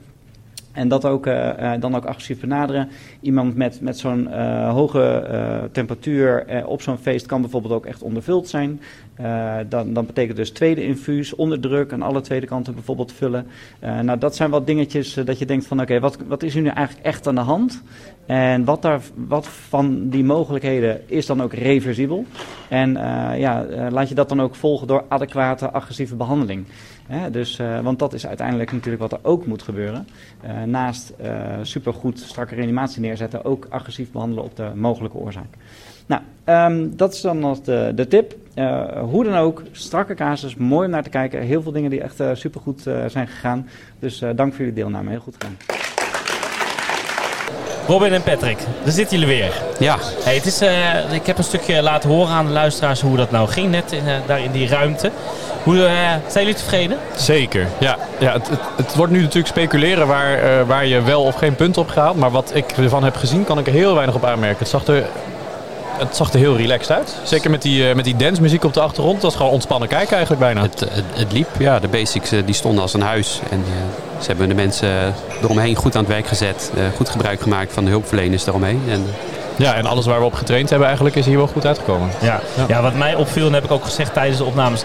[0.77, 2.89] En dat ook, eh, eh, dan ook agressief benaderen.
[3.21, 5.25] Iemand met, met zo'n eh, hoge
[5.73, 8.81] temperatuur op zo'n feest kan bijvoorbeeld ook echt ondervuld zijn.
[9.69, 13.47] Dan, dan betekent dus tweede infuus, onder druk aan alle tweede kanten bijvoorbeeld vullen.
[13.81, 17.07] Nou, dat zijn wat dingetjes dat je denkt van oké, wat, wat is nu eigenlijk
[17.07, 17.83] echt aan de hand?
[18.27, 22.25] En wat, daar, wat van die mogelijkheden is dan ook reversibel?
[22.69, 22.93] En
[23.39, 26.67] ja, laat je dat dan ook volgen door adequate agressieve behandeling.
[27.07, 30.09] Hè, dus, eh, want dat is uiteindelijk natuurlijk wat er ook moet gebeuren.
[30.41, 35.55] Eh, naast eh, supergoed strakke reanimatie neerzetten, ook agressief behandelen op de mogelijke oorzaak.
[36.07, 38.35] Nou, ehm, dat is dan nog de, de tip.
[38.55, 41.41] Eh, hoe dan ook, strakke casus, mooi om naar te kijken.
[41.41, 43.69] Heel veel dingen die echt eh, supergoed eh, zijn gegaan.
[43.99, 45.57] Dus eh, dank voor jullie deelname, heel goed gedaan.
[47.87, 49.63] Robin en Patrick, daar zitten jullie weer.
[49.79, 53.17] Ja, Hey, het is, eh, ik heb een stukje laten horen aan de luisteraars hoe
[53.17, 55.11] dat nou ging net in, daar in die ruimte.
[55.67, 55.93] Hoe, eh,
[56.29, 56.99] zijn jullie tevreden?
[57.17, 57.97] Zeker, ja.
[58.19, 61.55] ja het, het, het wordt nu natuurlijk speculeren waar, eh, waar je wel of geen
[61.55, 62.15] punt op gaat.
[62.15, 64.59] Maar wat ik ervan heb gezien, kan ik er heel weinig op aanmerken.
[64.59, 65.05] Het zag er,
[65.99, 67.17] het zag er heel relaxed uit.
[67.23, 69.15] Zeker met die, eh, met die dancemuziek op de achtergrond.
[69.15, 70.63] Dat was gewoon ontspannen kijken eigenlijk bijna.
[70.63, 71.49] het, het, het liep.
[71.59, 73.41] Ja, de basics die stonden als een huis.
[73.51, 73.65] En
[74.21, 76.71] ze hebben de mensen eromheen goed aan het werk gezet.
[76.77, 78.83] eh, goed gebruik gemaakt van de hulpverleners eromheen.
[78.89, 79.07] En,
[79.57, 82.11] Ja, en alles waar we op getraind hebben eigenlijk is hier wel goed uitgekomen.
[82.21, 82.41] Ja.
[82.69, 84.83] ja, wat mij opviel, en heb ik ook gezegd tijdens de opnames,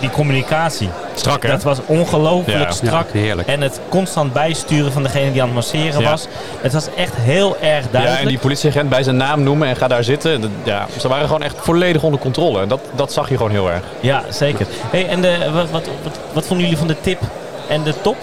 [0.00, 0.88] die communicatie.
[1.14, 1.48] Strak hè?
[1.48, 2.70] Dat was ongelooflijk Ja.
[2.70, 3.06] strak.
[3.12, 3.48] Ja, heerlijk.
[3.48, 6.10] En het constant bijsturen van degene die aan het masseren Ja.
[6.10, 6.26] was.
[6.60, 8.22] Het was echt heel erg Ja, duidelijk.
[8.22, 10.52] en die politieagent bij zijn naam noemen en ga daar zitten.
[10.62, 12.60] Ja, ze waren gewoon echt volledig onder controle.
[12.60, 13.82] En dat, dat zag je gewoon heel erg.
[14.00, 14.66] Ja, zeker.
[14.90, 17.20] Hey, en de, wat, wat, wat, wat vonden jullie van de tip
[17.68, 18.16] en de top?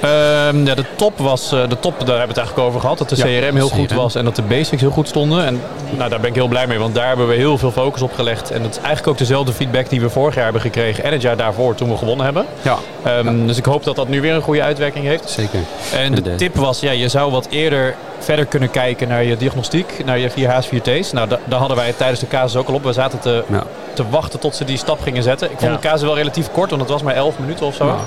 [0.00, 2.98] Ehm, ja, de top was, eh, de top, daar hebben we het eigenlijk over gehad.
[2.98, 5.44] Dat de Ja, CRM heel goed was en dat de basics heel goed stonden.
[5.46, 8.02] En nou, daar ben ik heel blij mee, want daar hebben we heel veel focus
[8.02, 8.50] op gelegd.
[8.50, 11.22] En dat is eigenlijk ook dezelfde feedback die we vorig jaar hebben gekregen en het
[11.22, 12.44] jaar daarvoor toen we gewonnen hebben.
[12.62, 15.30] ja, Ehm, Dus ik hoop dat dat nu weer een goede uitwerking heeft.
[15.30, 15.60] zeker.
[15.94, 19.36] En de De- tip was, ja, je zou wat eerder verder kunnen kijken naar je
[19.36, 21.12] diagnostiek, naar je 4H's, 4T's.
[21.12, 22.82] Nou, da- daar hadden wij tijdens de casus ook al op.
[22.84, 23.62] We zaten te, Ja.
[23.92, 25.50] te wachten tot ze die stap gingen zetten.
[25.50, 25.76] Ik vond Ja.
[25.76, 27.84] de casus wel relatief kort, want het was maar 11 minuten of zo.
[27.84, 27.98] Nou,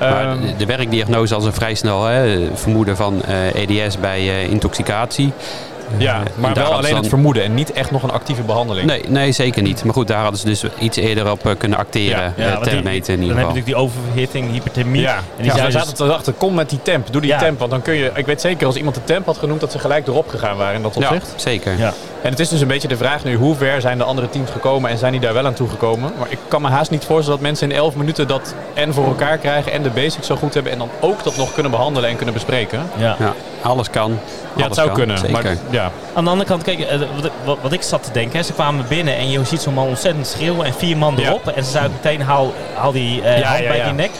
[0.00, 4.18] Maar Ehm, de, de werkdiagnose als een vrij snel hè, vermoeden van eh, EDS bij
[4.18, 5.32] eh, intoxicatie.
[5.98, 8.42] Ja, Eh, maar daar wel alleen dan- het vermoeden en niet echt nog een actieve
[8.42, 8.86] behandeling.
[8.86, 9.84] Nee, nee, zeker niet.
[9.84, 12.18] Maar goed, daar hadden ze dus iets eerder op eh, kunnen acteren.
[12.22, 13.62] Ja, Ja, Ja, want die- thermometer in dan ieder heb je geval.
[13.62, 15.00] natuurlijk die oververhitting, hyperthermie.
[15.00, 16.36] Ja, En die ja, dus- zaten te wachten.
[16.36, 17.12] Kom met die temp.
[17.12, 17.38] Doe die Ja.
[17.38, 17.58] temp.
[17.58, 18.10] Want dan kun je...
[18.14, 20.74] Ik weet zeker, als iemand de temp had genoemd, dat ze gelijk erop gegaan waren
[20.74, 21.32] in dat Ja, opzicht.
[21.36, 21.78] zeker.
[21.78, 21.92] Ja.
[22.22, 24.50] En het is dus een beetje de vraag nu, hoe ver zijn de andere teams
[24.50, 26.12] gekomen en zijn die daar wel aan toegekomen?
[26.18, 29.04] Maar ik kan me haast niet voorstellen dat mensen in 11 minuten dat en voor
[29.06, 32.10] elkaar krijgen en de basics zo goed hebben en dan ook dat nog kunnen behandelen
[32.10, 32.90] en kunnen bespreken.
[32.96, 33.16] Ja.
[33.18, 33.32] Ja,
[33.62, 34.10] alles kan.
[34.10, 34.18] Ja,
[34.56, 35.18] het Alles zou kan, kunnen.
[35.18, 35.32] zeker.
[35.42, 38.36] Maar ja, Aan de andere kant, kijk, eh, wat, wat, wat ik zat te denken,
[38.38, 41.28] hè, ze kwamen binnen en je ziet zo'n man ontzettend schreeuwen en vier man Ja.
[41.28, 41.46] erop.
[41.48, 43.84] En ze zeiden meteen, haal, haal die eh, Ja, hand ja, bij ja.
[43.84, 44.10] die nek.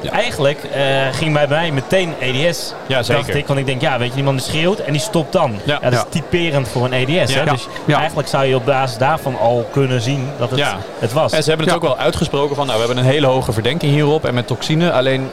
[0.00, 0.10] Ja.
[0.10, 0.82] Eigenlijk eh,
[1.12, 2.74] ging bij mij meteen EDS.
[2.86, 3.22] Ja, zeker.
[3.22, 5.32] Dacht ik, want ik denk, ja, weet je, die man die schreeuwt en die stopt
[5.32, 5.58] dan.
[5.64, 5.78] Ja.
[5.82, 6.04] dat is Ja.
[6.10, 7.34] typerend voor een EDS.
[7.34, 7.44] Hè?
[7.44, 7.98] Dus Ja.
[7.98, 10.78] eigenlijk zou je op basis daarvan al kunnen zien dat het Ja.
[10.98, 11.32] het was.
[11.32, 13.92] En ze hebben het ook wel uitgesproken van, nou, we hebben een hele hoge verdenking
[13.92, 14.92] hierop en met toxine.
[14.92, 15.30] Alleen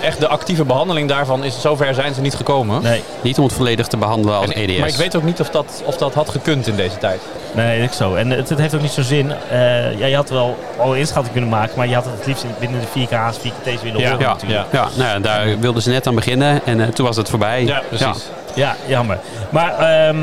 [0.00, 2.82] echt de actieve behandeling daarvan is zover zijn ze niet gekomen.
[2.82, 4.78] Nee, Niet om het volledig te behandelen als E En- EDS.
[4.78, 7.20] Maar ik weet ook niet of dat, of dat had gekund in deze tijd.
[7.52, 8.14] nee, dat is zo.
[8.14, 9.32] En het, het heeft ook niet zo zin.
[9.50, 12.26] Eh, ja, je had wel al een inschatting kunnen maken, maar je had het het
[12.26, 14.08] liefst binnen de 4K's, 4K's willen Ja.
[14.10, 14.66] horen Ja, natuurlijk.
[14.72, 14.88] ja.
[14.96, 17.64] nou, ja, daar wilden ze net aan beginnen en eh, toen was het voorbij.
[17.64, 18.24] Ja, precies.
[18.54, 19.18] Ja, jammer.
[19.50, 20.16] Maar ehm,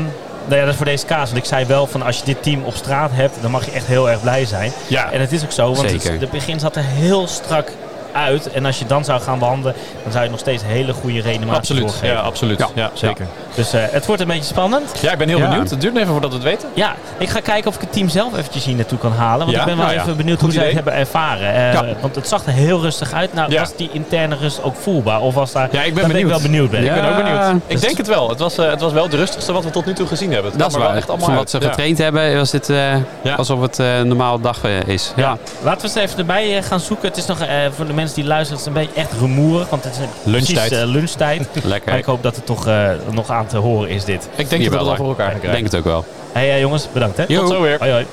[0.48, 1.24] nou ja, dat is voor deze kaas.
[1.30, 3.70] Want ik zei wel van als je dit team op straat hebt, dan mag je
[3.70, 4.72] echt heel erg blij zijn.
[4.86, 5.10] Ja.
[5.12, 6.20] En het is ook zo, want het, Zeker.
[6.20, 7.70] het begin zat er heel strak
[8.16, 8.50] uit.
[8.52, 11.56] En als je dan zou gaan behandelen, dan zou je nog steeds hele goede reanimatie
[11.58, 11.98] Absoluut.
[12.02, 12.58] Ja, absoluut.
[12.58, 12.90] Ja, Ja.
[12.94, 13.26] zeker.
[13.54, 14.90] Dus eh, het wordt een beetje spannend.
[15.00, 15.48] Ja, ik ben heel Ja.
[15.48, 15.70] benieuwd.
[15.70, 16.68] Het duurt even voordat we het weten.
[16.74, 19.38] Ja, ik ga kijken of ik het team zelf eventjes hier naartoe kan halen.
[19.46, 19.58] Want Ja?
[19.60, 21.54] ik ben wel Nou ja, even benieuwd goed hoe zij het hebben ervaren.
[21.54, 21.84] Eh, Ja.
[22.00, 23.34] Want het zag er heel rustig uit.
[23.34, 23.60] Nou, Ja.
[23.60, 25.20] was die interne rust ook voelbaar?
[25.20, 25.68] Of was daar...
[25.72, 26.30] Ja, ik ben daar ben ik benieuwd.
[26.30, 26.70] wel benieuwd.
[26.70, 26.82] Ben.
[26.84, 26.94] Ja.
[26.94, 27.54] Ik ben ook benieuwd.
[27.54, 28.28] Ik Dus- denk het wel.
[28.28, 30.50] Het was, eh, het was wel het rustigste wat we tot nu toe gezien hebben.
[30.50, 32.94] Het Dat is wel echt allemaal Van wat ze getraind hebben, was dit eh,
[33.36, 35.12] alsof het eh, een normale dag is.
[35.16, 35.36] Ja.
[35.62, 37.08] Laten we eens even erbij gaan zoeken.
[37.08, 39.68] Het is nog eh, voor de mensen die luisteren, het is een beetje echt rumoerig.
[39.68, 39.98] Want het is
[40.32, 40.68] Lunchtijd.
[40.68, 41.48] precies, eh, lunchtijd.
[41.64, 41.90] Lekker.
[41.90, 44.28] maar ik hoop dat het toch eh, nog aan te horen is dit.
[44.36, 45.60] Ik denk dat we het wel voor elkaar gaan Ik krijgen.
[45.62, 46.04] denk het ook wel.
[46.32, 47.26] Hé hey, jongens, bedankt hè.
[47.26, 47.78] Tot zo weer.
[47.78, 48.06] Hoi hoi.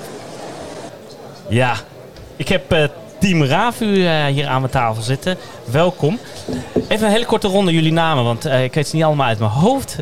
[1.47, 1.73] Ja,
[2.35, 2.83] ik heb eh,
[3.19, 5.37] team Ravu eh, hier aan mijn tafel zitten.
[5.65, 6.19] Welkom.
[6.87, 9.39] Even een hele korte ronde jullie namen, want eh, ik weet ze niet allemaal uit
[9.39, 9.95] mijn hoofd.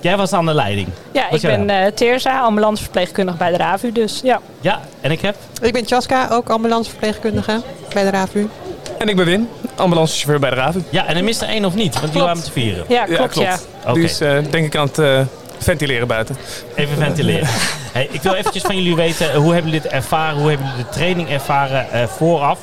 [0.00, 0.88] Jij was aan de leiding.
[1.12, 3.92] Ja, Wat ik ben eh Teerza, ambulanceverpleegkundige bij de RAVU.
[3.92, 4.40] Dus ja.
[4.60, 5.36] Ja, en ik heb...
[5.62, 7.60] Ik ben Chaska, ook ambulanceverpleegkundige
[7.94, 8.48] bij de RAVU.
[8.98, 10.82] En ik ben Win, ambulancechauffeur bij de RAVU.
[10.90, 12.84] Ja, en er mist er één of niet, want jullie waren z'n vieren.
[12.88, 13.58] Ja, klopt ja.
[13.86, 14.00] Oké.
[14.00, 15.20] Dus eh, denk ik aan het eh,
[15.58, 16.36] ventileren buiten.
[16.74, 17.48] Even ventileren.
[17.92, 20.38] Hey, ik wil eventjes van jullie weten, eh, hoe hebben jullie dit ervaren?
[20.38, 22.58] Hoe hebben jullie de training ervaren eh, vooraf?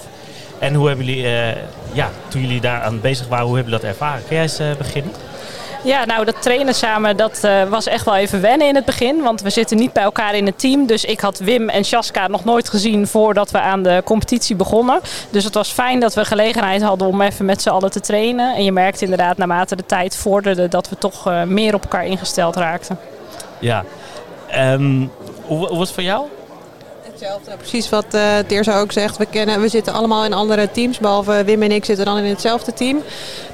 [0.59, 1.55] En hoe hebben jullie, eh,
[1.91, 4.23] ja, toen jullie daar aan bezig waren, hoe hebben jullie dat ervaren?
[4.27, 5.11] Kun jij eens eh, beginnen?
[5.85, 9.21] Ja, nou dat trainen samen, dat eh, was echt wel even wennen in het begin.
[9.21, 10.85] Want we zitten niet bij elkaar in het team.
[10.85, 14.99] Dus ik had Wim en Shaska nog nooit gezien voordat we aan de competitie begonnen.
[15.29, 18.55] Dus het was fijn dat we gelegenheid hadden om even met z'n allen te trainen.
[18.55, 22.05] En je merkt inderdaad naarmate de tijd vorderde dat we toch eh, meer op elkaar
[22.05, 22.99] ingesteld raakten.
[23.59, 23.83] Ja.
[24.47, 25.05] Ehm,
[25.45, 26.25] hoe, hoe was het voor jou?
[27.19, 27.51] Hetzelfde.
[27.57, 29.17] Precies wat eh Teerza ook zegt.
[29.17, 30.99] We, kennen, we zitten allemaal in andere teams.
[30.99, 33.03] Behalve Wim en ik zitten dan in hetzelfde team.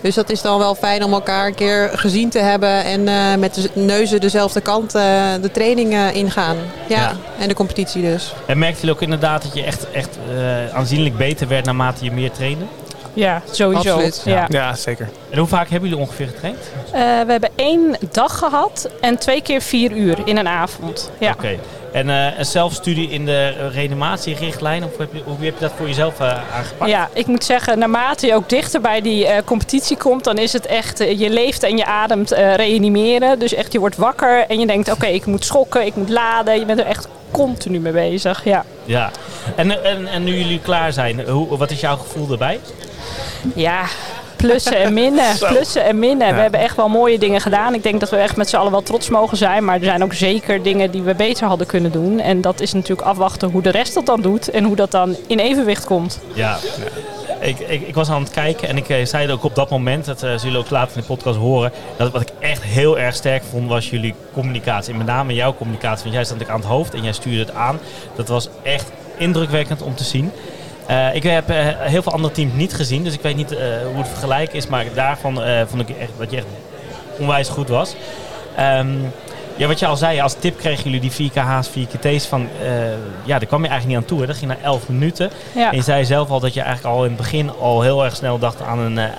[0.01, 2.83] Dus dat is dan wel fijn om elkaar een keer gezien te hebben.
[2.83, 5.03] En eh, met de neuzen dezelfde kant eh,
[5.41, 6.57] de training eh, ingaan.
[6.87, 6.97] Ja.
[6.99, 7.15] Ja.
[7.39, 8.33] En de competitie dus.
[8.45, 12.11] En merkten jullie ook inderdaad dat je echt, echt eh, aanzienlijk beter werd naarmate je
[12.11, 12.65] meer trainde?
[13.13, 13.93] Ja, sowieso.
[13.93, 14.21] Absoluut.
[14.25, 14.45] Ja.
[14.49, 15.09] Ja, zeker.
[15.31, 16.57] En hoe vaak hebben jullie ongeveer getraind?
[16.85, 21.11] Eh, we hebben één dag gehad en twee keer vier uur in een avond.
[21.19, 21.31] Ja.
[21.31, 21.57] Oké.
[21.91, 25.87] En eh, een zelfstudie in de reanimatierichtlijn, of heb je, hoe heb je dat voor
[25.87, 26.91] jezelf eh, aangepakt?
[26.91, 30.65] Ja, ik moet zeggen, naarmate je ook dichter bij die competitie komt, dan is het
[30.65, 33.39] echt, je leeft en je ademt reanimeren.
[33.39, 36.59] Dus echt, je wordt wakker en je denkt, oké, ik moet schokken, ik moet laden.
[36.59, 38.65] Je bent er echt continu mee bezig, ja.
[38.85, 39.11] Ja.
[39.55, 42.59] En, en, en nu jullie klaar zijn, hoe, wat is jouw gevoel erbij?
[43.55, 43.85] Ja,
[44.41, 46.35] plussen en minnen, plussen en minnen.
[46.35, 47.73] We hebben echt wel mooie dingen gedaan.
[47.73, 49.65] Ik denk dat we echt met z'n allen wel trots mogen zijn.
[49.65, 52.19] Maar er zijn ook zeker dingen die we beter hadden kunnen doen.
[52.19, 55.15] En dat is natuurlijk afwachten hoe de rest dat dan doet en hoe dat dan
[55.27, 56.19] in evenwicht komt.
[56.33, 56.57] Ja.
[57.41, 59.69] Ik, ik, ik was aan het kijken en ik eh, zei het ook op dat
[59.69, 62.63] moment, dat eh, zullen jullie ook later in de podcast horen, dat wat ik echt
[62.63, 64.91] heel erg sterk vond was jullie communicatie.
[64.91, 67.53] En met name jouw communicatie, want jij stond aan het hoofd en jij stuurde het
[67.53, 67.79] aan.
[68.15, 70.31] Dat was echt indrukwekkend om te zien.
[70.91, 73.67] Eh, ik heb eh, heel veel andere teams niet gezien, dus ik weet niet eh,
[73.85, 76.45] hoe het vergelijken is, maar daarvan vond ik echt, dat je echt
[77.17, 77.95] onwijs goed was.
[78.55, 78.87] Ehm,
[79.55, 82.69] ja, wat je al zei, als tip kregen jullie die 4KH's, 4KT's van, eh,
[83.23, 84.19] ja, daar kwam je eigenlijk niet aan toe.
[84.19, 84.25] Hè?
[84.25, 85.29] Dat ging na 11 minuten.
[85.55, 85.71] Ja.
[85.71, 88.15] En je zei zelf al dat je eigenlijk al in het begin al heel erg
[88.15, 89.09] snel dacht aan een, een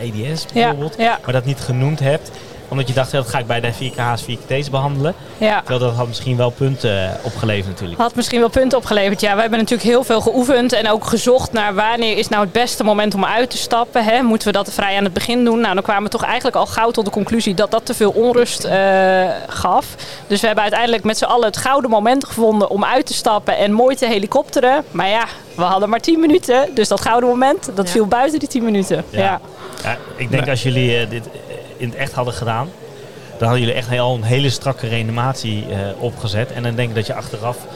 [0.00, 0.94] EDS Ja, bijvoorbeeld.
[0.98, 2.30] ja, Maar dat niet genoemd hebt.
[2.68, 5.14] Omdat je dacht, dat ga ik bij de 4K's, 4KT's behandelen.
[5.38, 5.58] ja.
[5.58, 8.00] Terwijl dat had misschien wel punten eh, opgeleverd natuurlijk.
[8.00, 9.20] Had misschien wel punten opgeleverd.
[9.20, 12.52] Ja, we hebben natuurlijk heel veel geoefend en ook gezocht naar wanneer is nou het
[12.52, 14.04] beste moment om uit te stappen.
[14.04, 14.22] Hè?
[14.22, 15.60] Moeten we dat vrij aan het begin doen?
[15.60, 18.10] Nou, dan kwamen we toch eigenlijk al gauw tot de conclusie dat dat te veel
[18.10, 19.86] onrust eh, gaf.
[20.26, 23.56] Dus we hebben uiteindelijk met z'n allen het gouden moment gevonden om uit te stappen
[23.56, 24.84] en mooi te helikopteren.
[24.90, 25.24] Maar ja,
[25.54, 27.92] we hadden maar 10 minuten, dus dat gouden moment, dat Ja.
[27.92, 29.04] viel buiten die 10 minuten.
[29.10, 29.20] Ja.
[29.22, 29.40] Ja.
[29.82, 31.24] Ja, ik denk als jullie eh, dit
[31.76, 32.68] in het echt hadden gedaan,
[33.38, 36.52] Dan hadden jullie echt al een hele strakke reanimatie eh, opgezet.
[36.52, 37.66] En dan denk ik dat je achteraf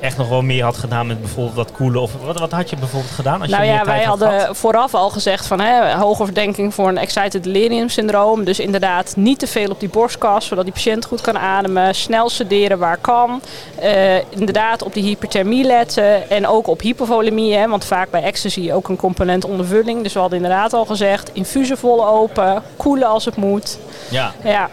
[0.00, 2.00] echt nog wel meer had gedaan met bijvoorbeeld dat koelen.
[2.00, 4.18] Of wat, wat had je bijvoorbeeld gedaan als nou je meer ja, tijd wij had
[4.18, 4.56] hadden gehad?
[4.56, 8.44] vooraf al gezegd van hè, hoge verdenking voor een excited delirium syndroom.
[8.44, 11.94] Dus inderdaad niet te veel op die borstkas, zodat die patiënt goed kan ademen.
[11.94, 13.40] Snel sederen waar kan.
[13.78, 17.54] Eh, inderdaad op die hyperthermie letten en ook op hypovolemie.
[17.54, 20.02] Hè, want vaak bij ecstasy ook een component ondervulling.
[20.02, 23.78] Dus we hadden inderdaad al gezegd, infusen vol open, koelen als het moet.
[24.08, 24.32] Ja.
[24.44, 24.68] Ja,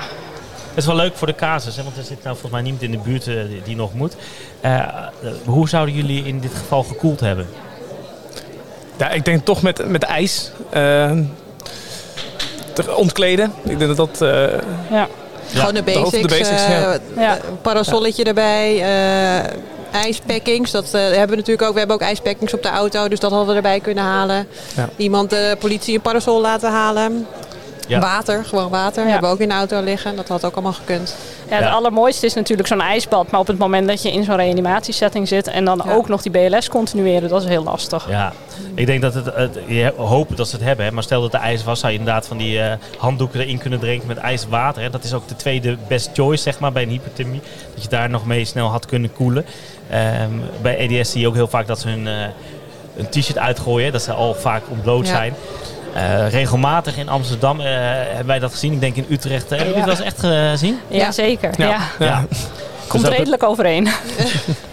[0.73, 2.83] Het is wel leuk voor de casus, hè, want er zit nou volgens mij niemand
[2.83, 4.15] in de buurt eh, die, die nog moet.
[4.62, 5.05] Eh, eh,
[5.45, 7.47] hoe zouden jullie in dit geval gekoeld hebben?
[8.97, 10.51] Ja, ik denk toch met, met ijs.
[12.73, 13.53] te ontkleden.
[13.63, 14.21] Ik denk dat dat...
[14.21, 14.59] eh,
[14.91, 15.07] ja.
[15.53, 16.21] Gewoon de de basics.
[16.21, 17.38] de basics, eh, ja.
[17.62, 18.81] Parasolletje erbij.
[18.81, 19.51] eh
[19.91, 20.71] ijspackings.
[20.71, 21.73] Dat hebben we natuurlijk ook.
[21.73, 23.07] We hebben ook ijspackings op de auto.
[23.07, 24.47] Dus dat hadden we erbij kunnen halen.
[24.75, 24.89] Ja.
[24.97, 27.27] Iemand de politie een parasol laten halen.
[27.88, 28.00] Ja.
[28.00, 29.04] Water, gewoon water.
[29.04, 29.10] Ja.
[29.12, 30.15] Hebben we ook in de auto liggen.
[30.15, 31.15] Dat had ook allemaal gekund.
[31.50, 31.72] Ja, het Ja.
[31.72, 33.32] allermooiste is natuurlijk zo'n ijsbad.
[33.32, 35.93] Maar op het moment dat je in zo'n reanimatiesetting zit en dan Ja.
[35.93, 38.10] ook nog die BLS continueren, dat is heel lastig.
[38.10, 38.34] Ja,
[38.76, 40.86] ik denk dat het, het je hoopt dat ze het hebben.
[40.86, 43.58] Hè, maar stel dat er ijs was, zou je inderdaad van die eh, handdoeken erin
[43.58, 44.82] kunnen drinken met ijswater.
[44.82, 44.89] Hè.
[44.89, 47.41] Dat is ook de tweede best choice zeg maar, bij een hypothermie.
[47.74, 49.46] Dat je daar nog mee snel had kunnen koelen.
[49.89, 50.30] Ehm,
[50.62, 52.13] bij EDS zie je ook heel vaak dat ze hun, eh,
[52.98, 53.91] een t-shirt uitgooien.
[53.91, 55.13] Dat ze al vaak ontbloot Ja.
[55.15, 55.34] zijn.
[55.93, 57.65] Eh, regelmatig in Amsterdam eh,
[58.08, 58.73] hebben wij dat gezien.
[58.73, 59.43] Ik denk in Utrecht.
[59.43, 60.79] eh, Hebben jullie dat eens echt gezien?
[60.88, 61.49] Ja, zeker.
[61.58, 61.67] Ja.
[61.69, 61.79] Ja.
[61.99, 62.23] Ja.
[62.93, 63.88] Komt Dus redelijk overeen.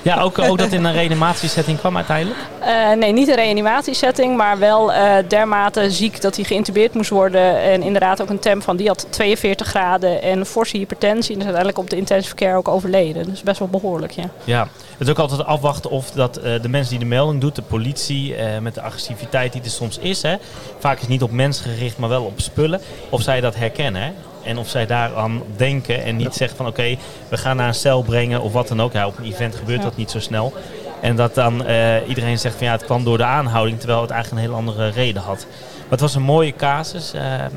[0.03, 2.39] Ja, ook, ook dat in een reanimatiesetting kwam uiteindelijk.
[2.61, 7.61] Eh, nee, niet een reanimatiesetting, maar wel eh, dermate ziek dat hij geïntubeerd moest worden.
[7.61, 11.35] En inderdaad ook een temp van die had 42 graden en forse hypertensie.
[11.35, 13.25] En is uiteindelijk op de intensive care ook overleden.
[13.25, 14.25] Dus best wel behoorlijk, ja.
[14.45, 17.57] Ja, het is ook altijd afwachten of dat, eh, de mensen die de melding doet,
[17.57, 20.23] de politie, met de agressiviteit die er soms is.
[20.23, 20.37] Hè,
[20.79, 22.81] vaak is het niet op mensen gericht, maar wel op spullen.
[23.09, 24.03] Of zij dat herkennen.
[24.03, 24.11] Hè,
[24.45, 26.97] en of zij daaraan denken en niet zeggen van oké,
[27.29, 28.93] we gaan naar een cel brengen of wat dan ook.
[28.93, 29.85] Ja, op een event gebeurt Ja.
[29.85, 30.53] dat niet zo snel.
[31.01, 34.11] En dat dan eh, iedereen zegt van ja, het kwam door de aanhouding, terwijl het
[34.11, 35.47] eigenlijk een hele andere reden had.
[35.79, 37.13] Maar het was een mooie casus.
[37.13, 37.51] ehm,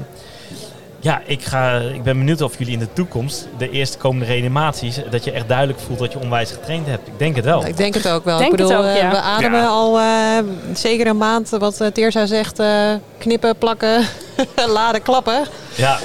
[1.00, 5.00] ja, ik, ga, ik ben benieuwd of jullie in de toekomst, de eerste komende reanimaties,
[5.10, 7.08] dat je echt duidelijk voelt dat je onwijs getraind hebt.
[7.08, 7.66] Ik denk het wel.
[7.66, 8.38] Ik denk het ook wel.
[8.38, 9.10] Denk ik bedoel, het ook, eh, ja.
[9.10, 9.68] we ademen Ja.
[9.68, 10.06] al eh,
[10.74, 11.50] zeker een maand.
[11.50, 14.06] Wat Teersa zegt, eh, knippen, plakken,
[14.68, 15.44] laden, klappen.
[15.76, 15.98] Ja,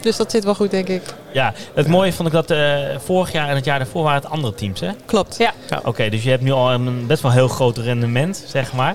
[0.00, 1.02] Dus dat zit wel goed, denk ik.
[1.32, 4.30] ja, het mooie vond ik dat eh, vorig jaar en het jaar daarvoor waren het
[4.30, 4.80] andere teams.
[4.80, 4.88] Hè?
[5.06, 5.36] Klopt.
[5.38, 5.52] Ja.
[5.84, 8.94] Oké, dus je hebt nu al een best wel heel groot rendement, zeg maar.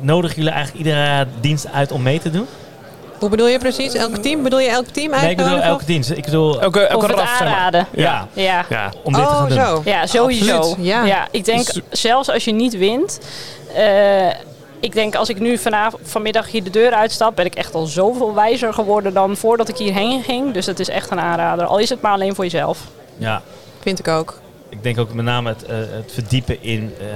[0.00, 2.46] Nodigen jullie eigenlijk iedere dienst uit om mee te doen?
[3.18, 3.94] Hoe bedoel je precies?
[3.94, 4.42] Elk team?
[4.42, 6.10] Bedoel je elk team Nee, ik bedoel elke dienst.
[6.10, 7.48] Ik bedoel, elke, Of elke het raf, zeg maar.
[7.48, 7.86] aanraden.
[7.92, 8.64] ja, Ja.
[8.68, 8.92] Ja.
[9.04, 9.58] om dit te oh, gaan doen.
[9.58, 9.82] zo.
[9.84, 10.56] Ja, sowieso.
[10.56, 11.28] Absoluut, ja.
[11.30, 13.20] ik denk Dus- zelfs als je niet wint.
[13.74, 14.26] eh,
[14.82, 17.86] ik denk als ik nu vanavond, vanmiddag hier de deur uitstap, ben ik echt al
[17.86, 20.52] zoveel wijzer geworden dan voordat ik hierheen ging.
[20.52, 21.66] Dus het is echt een aanrader.
[21.66, 22.80] Al is het maar alleen voor jezelf.
[23.16, 23.42] Ja,
[23.80, 24.38] Vind ik ook.
[24.68, 27.06] ik denk ook met name het, eh, het verdiepen in eh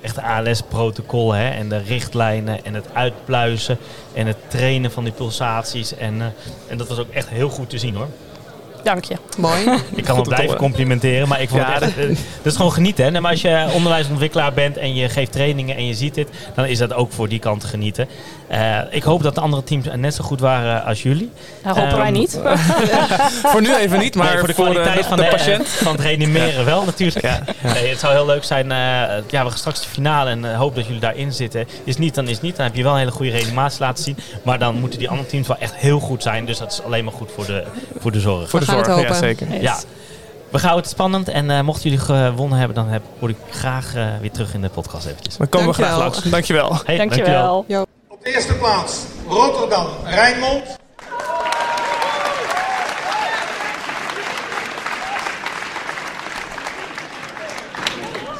[0.00, 3.78] echt ALS-protocol hè, en de richtlijnen en het uitpluizen
[4.14, 5.94] en het trainen van die pulsaties.
[5.96, 6.26] En, eh,
[6.66, 8.08] en dat was ook echt heel goed te zien hoor.
[8.82, 9.14] Dank je.
[9.38, 9.60] Mooi.
[9.94, 12.16] Ik kan wel te blijven complimenteren, maar ik vond Ja, het echt, eh, dat
[12.52, 13.14] is gewoon genieten.
[13.14, 13.20] Hè?
[13.20, 16.78] Maar als je onderwijsontwikkelaar bent en je geeft trainingen en je ziet dit, dan is
[16.78, 18.08] dat ook voor die kant genieten.
[18.48, 21.30] Eh, ik hoop dat de andere teams net zo goed waren als jullie.
[21.62, 22.40] Dat hopen wij Ehm, niet.
[23.52, 25.60] Voor nu even niet, maar Nee, voor de kwaliteit van, de, de, patiënt.
[25.62, 27.22] eh, van het reanimeren wel natuurlijk.
[27.62, 28.72] Nee, het zou heel leuk zijn.
[28.72, 28.78] eh,
[29.30, 31.66] ja, we gaan straks de finale en eh, hoop dat jullie daarin zitten.
[31.84, 32.56] Is niet, dan is niet.
[32.56, 34.16] Dan heb je wel een hele goede reanimatie laten zien.
[34.42, 36.44] Maar dan moeten die andere teams wel echt heel goed zijn.
[36.44, 37.64] Dus dat is alleen maar goed voor de,
[37.98, 38.48] voor de zorg.
[38.50, 39.28] Voor de We gaan het zorg, ja hopen.
[39.28, 39.52] zeker.
[39.52, 39.62] Yes.
[39.62, 39.78] Ja.
[40.50, 41.28] We houden het spannend.
[41.28, 44.60] En eh, mochten jullie gewonnen hebben, dan heb, word ik graag eh, weer terug in
[44.60, 45.36] de podcast eventjes.
[45.36, 46.12] Dan komen we graag Dankjewel.
[46.12, 46.30] langs.
[46.30, 46.80] Dankjewel.
[46.84, 47.66] Hey, Dankjewel.
[48.08, 50.76] Op de eerste plaats Rotterdam, Rijnmond.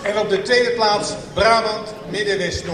[0.02, 2.64] En op de tweede plaats Brabant, Midden-West,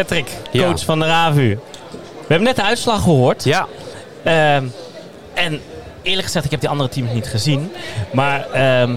[0.00, 0.64] Patrick, Ja.
[0.66, 1.58] coach van de RAVU.
[1.90, 3.44] We hebben net de uitslag gehoord.
[3.44, 3.66] Ja,
[4.22, 4.64] Ehm,
[5.34, 5.60] en
[6.02, 7.72] eerlijk gezegd, ik heb die andere teams niet gezien.
[8.12, 8.94] Maar ehm,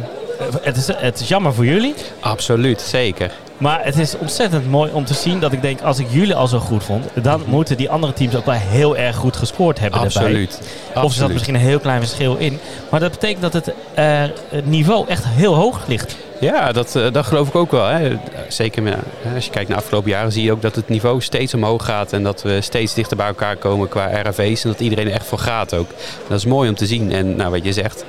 [0.62, 1.94] het, is, het is jammer voor jullie.
[2.20, 2.82] absoluut.
[2.82, 3.32] Zeker.
[3.58, 6.48] Maar het is ontzettend mooi om te zien dat ik denk, als ik jullie al
[6.48, 10.00] zo goed vond, dan moeten die andere teams ook wel heel erg goed gescoord hebben
[10.02, 10.24] daarbij.
[10.24, 10.60] Absoluut.
[10.96, 12.60] Of er zat misschien een heel klein verschil in.
[12.90, 16.16] Maar dat betekent dat het, eh, het niveau echt heel hoog ligt.
[16.40, 17.86] Ja, dat, eh, dat geloof ik ook wel.
[17.86, 18.18] Hè.
[18.56, 18.98] Zeker met-
[19.36, 21.86] als je kijkt naar de afgelopen jaren zie je ook dat het niveau steeds omhoog
[21.86, 22.14] gaat.
[22.14, 24.64] En dat we steeds dichter bij elkaar komen qua RAV's.
[24.64, 25.90] En dat iedereen er echt voor gaat ook.
[26.28, 27.12] Dat is mooi om te zien.
[27.12, 28.06] En nou, wat je zegt,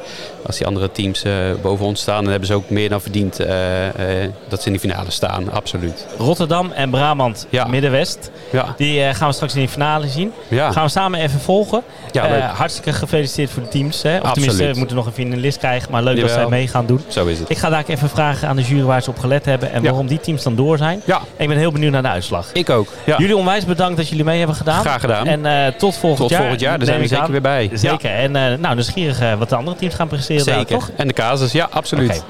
[0.47, 2.21] als die andere teams eh, boven ons staan...
[2.23, 5.53] dan hebben ze ook meer dan verdiend eh, eh, dat ze in de finale staan.
[5.53, 6.07] Absoluut.
[6.19, 7.65] Rotterdam en Brabant Ja.
[7.67, 8.31] Middenwest.
[8.53, 8.75] Ja.
[8.77, 10.33] Die gaan we straks in de finale zien.
[10.49, 10.73] Ja.
[10.73, 11.83] Gaan we samen even volgen.
[12.11, 14.03] Ja, hartstikke gefeliciteerd voor de teams.
[14.03, 14.19] Hè?
[14.19, 15.91] Of tenminste, we moeten nog een finalist krijgen.
[15.91, 17.01] Maar leuk dat zij mee gaan doen.
[17.09, 17.51] Zo is het.
[17.51, 19.73] Ik ga daar even vragen aan de jury waar ze op gelet hebben.
[19.73, 21.03] En waarom die teams dan door zijn.
[21.05, 21.21] Ja.
[21.37, 22.53] Ik ben heel benieuwd naar de uitslag.
[22.53, 22.89] Ik ook.
[23.05, 23.17] Ja.
[23.19, 24.81] Jullie onwijs bedankt dat jullie mee hebben gedaan.
[24.81, 25.27] Graag gedaan.
[25.27, 26.41] En eh, tot volgend Tot jaar.
[26.41, 27.71] volgend jaar, daar zijn we zeker weer bij.
[27.73, 28.11] Zeker.
[28.11, 30.45] En eh, nou, nieuwsgierig eh, wat de andere teams gaan presteren.
[30.47, 30.79] daar, Zeker.
[30.79, 30.91] toch?
[30.97, 32.11] En de casus, ja, absoluut.
[32.11, 32.23] Oké.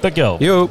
[0.00, 0.68] Dankjewel.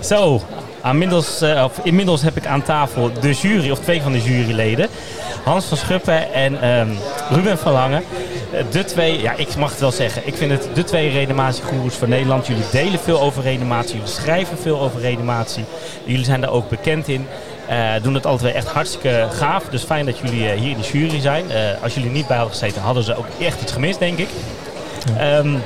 [0.00, 0.42] Zo,
[0.84, 4.88] inmiddels, of inmiddels heb ik aan tafel de jury, of twee van de juryleden.
[5.44, 6.88] Hans van Schuppen en ehm,
[7.30, 8.02] Ruben van Lange.
[8.52, 10.22] Eh, De twee, ja, ik mag het wel zeggen.
[10.26, 12.46] Ik vind het de twee reanimatiegoeroes van Nederland.
[12.46, 15.64] Jullie delen veel over reanimatie, jullie schrijven veel over reanimatie.
[16.04, 17.26] Jullie zijn daar ook bekend in.
[17.66, 19.64] Eh, doen het altijd weer echt hartstikke gaaf.
[19.64, 21.44] Dus fijn dat jullie eh, hier in de jury zijn.
[21.82, 24.28] Als jullie niet bij hadden gezeten, hadden ze ook echt iets gemist, denk ik.
[25.18, 25.56] Ehm,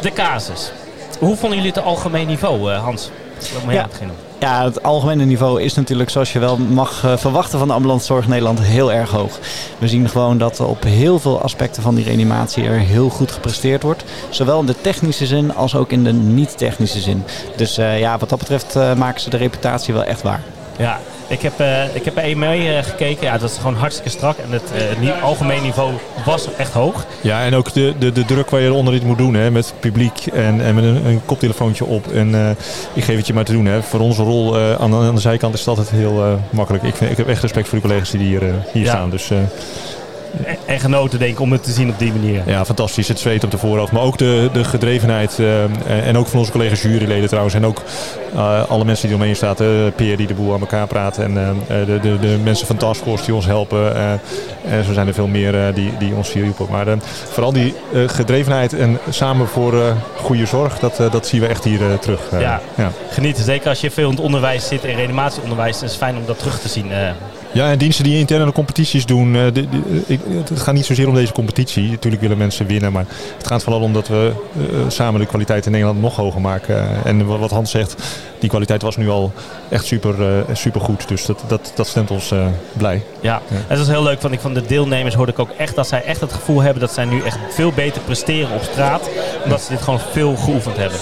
[0.00, 0.72] de casus.
[1.18, 3.10] Hoe vonden jullie het algemeen niveau, Hans?
[3.54, 3.86] Laat maar ja.
[3.86, 4.16] beginnen.
[4.40, 8.28] Ja, het algemene niveau is natuurlijk, zoals je wel mag eh, verwachten van de ambulancezorg
[8.28, 9.38] Nederland, heel erg hoog.
[9.78, 13.82] We zien gewoon dat op heel veel aspecten van die reanimatie er heel goed gepresteerd
[13.82, 14.04] wordt.
[14.30, 17.24] Zowel in de technische zin als ook in de niet-technische zin.
[17.56, 20.40] Dus eh, ja, wat dat betreft eh, maken ze de reputatie wel echt waar.
[20.78, 23.26] Ja, ik heb, eh ik heb één mee eh, gekeken.
[23.26, 24.36] Ja, dat is gewoon hartstikke strak.
[24.38, 24.62] En het
[25.02, 25.92] eh, algemeen niveau
[26.24, 27.06] was echt hoog.
[27.20, 29.64] Ja, en ook de, de, de druk waar je onder dit moet doen, hè, met
[29.66, 32.12] het publiek en, en met een, een koptelefoontje op.
[32.12, 32.56] En
[32.92, 33.64] ik geef het je maar te doen.
[33.66, 33.82] Hè.
[33.82, 36.84] Voor onze rol aan, de- aan de zijkant is dat het heel makkelijk.
[36.84, 38.88] Ik, vind, ik heb echt respect voor de collega's die hier, hier Ja.
[38.90, 39.10] staan.
[39.10, 39.30] Dus,
[40.44, 42.42] En, en genoten denk ik om het te zien op die manier.
[42.46, 43.08] ja, fantastisch.
[43.08, 43.92] Het zweet op de voorhoofd.
[43.92, 45.38] Maar ook de, de gedrevenheid.
[45.38, 47.54] eh, en- ook van onze collega's juryleden trouwens.
[47.54, 47.82] En ook
[48.34, 49.54] eh, alle mensen die omheen staan.
[49.60, 51.18] Uh, Peer die de boel aan elkaar praat.
[51.18, 51.38] En
[51.68, 53.94] eh, de, de, de mensen van Taskforce die ons helpen.
[53.96, 54.12] eh,
[54.78, 56.66] en zo zijn er veel meer eh, die, die ons hier helpen.
[56.70, 56.94] Maar eh,
[57.30, 60.78] vooral die eh, gedrevenheid en samen voor eh, goede zorg.
[60.78, 62.20] Dat, eh, dat zien we echt hier eh, terug.
[62.32, 62.40] eh.
[62.40, 62.60] Ja.
[62.76, 62.90] ja.
[63.10, 63.44] Genieten.
[63.44, 65.80] Zeker als je veel in het onderwijs zit, in reanimatieonderwijs.
[65.80, 66.90] Het is fijn om dat terug te zien.
[67.50, 67.56] Eh.
[67.56, 69.34] Ja, en diensten die interne competities doen.
[69.34, 69.46] eh,
[70.06, 71.90] ik- het gaat niet zozeer om deze competitie.
[71.90, 72.92] Natuurlijk willen mensen winnen.
[72.92, 73.04] Maar
[73.38, 77.04] het gaat vooral om dat we eh, samen de kwaliteit in Nederland nog hoger maken.
[77.04, 77.94] en wa- wat Hans zegt,
[78.38, 79.32] die kwaliteit was nu al
[79.68, 81.08] echt super, eh, super goed.
[81.08, 83.02] Dus dat, dat, dat stemt ons eh, blij.
[83.20, 84.20] Ja, en dat is heel leuk.
[84.20, 86.80] Want ik van de deelnemers hoorde ik ook echt dat zij echt het gevoel hebben
[86.80, 89.08] dat zij nu echt veel beter presteren op straat.
[89.44, 90.98] Omdat ze dit gewoon veel geoefend hebben.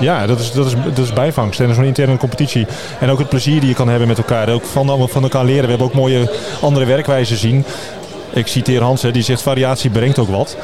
[0.00, 1.60] Ja, dat is, dat is, dat is bijvangst.
[1.60, 2.66] En zo'n interne competitie.
[3.00, 4.48] En ook het plezier die je kan hebben met elkaar.
[4.48, 5.62] Ook van, van elkaar leren.
[5.62, 7.64] We hebben ook mooie andere werkwijzen zien.
[8.34, 10.56] Ik citeer Hans, hè, die zegt variatie brengt ook wat.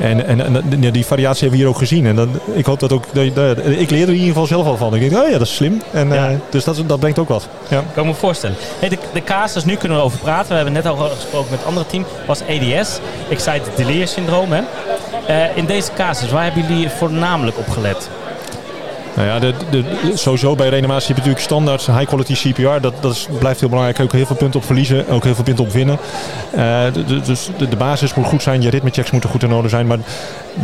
[0.00, 2.06] En, en, die variatie hebben we hier ook gezien.
[2.06, 3.04] En dan, ik hoop dat ook.
[3.12, 4.94] Dat, dat- ik leer er in ieder geval zelf al van.
[4.94, 5.82] Ik denk, oh ja, dat is slim.
[5.90, 7.48] En, eh, dus dat, dat brengt ook wat.
[7.68, 7.82] Ja.
[7.94, 8.56] Kan ik me voorstellen.
[8.78, 10.48] Hey, de, de casus, nu kunnen we over praten.
[10.48, 12.04] We hebben net al gesproken met het andere team.
[12.26, 12.98] Was EDS,
[13.30, 14.52] Excited Delirium Syndroom.
[14.52, 14.60] Hè?
[15.26, 18.08] Eh, in deze casus, waar hebben jullie voornamelijk op gelet?
[19.16, 19.38] Nou ja,
[19.70, 19.82] de,
[20.14, 22.80] sowieso bij reanimatie heb je natuurlijk standaard high quality CPR.
[22.80, 24.00] Dat, dat is, blijft heel belangrijk.
[24.00, 25.98] Ook heel veel punten op verliezen, ook heel veel punten op winnen.
[26.50, 29.68] Eh, de- dus de, de basis moet goed zijn, je ritmechecks moeten goed in orde
[29.68, 29.86] zijn.
[29.86, 29.98] Maar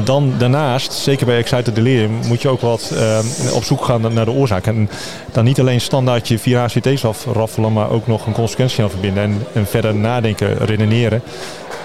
[0.04, 3.18] dan daarnaast, zeker bij Excited Delirium, moet je ook wat eh,
[3.54, 4.66] op zoek gaan naar de oorzaak.
[4.66, 4.90] En
[5.32, 9.22] dan niet alleen standaard je vier ACT's afraffelen, maar ook nog een consequentie aan verbinden.
[9.22, 11.22] En, en verder nadenken, redeneren.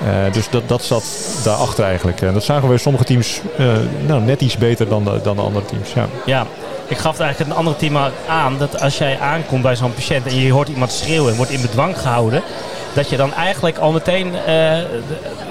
[0.06, 1.04] Eh, dus dat, dat zat
[1.44, 2.22] daarachter eigenlijk.
[2.22, 3.42] En dat zagen we bij sommige teams
[4.08, 5.94] nou, net iets beter dan de, dan de andere teams.
[5.94, 6.06] Ja.
[6.26, 6.46] Ja,
[6.94, 10.36] ik gaf eigenlijk een andere team aan dat als jij aankomt bij zo'n patiënt en
[10.36, 12.42] je hoort iemand schreeuwen en wordt in bedwang gehouden,
[12.94, 14.78] dat je dan eigenlijk al meteen eh,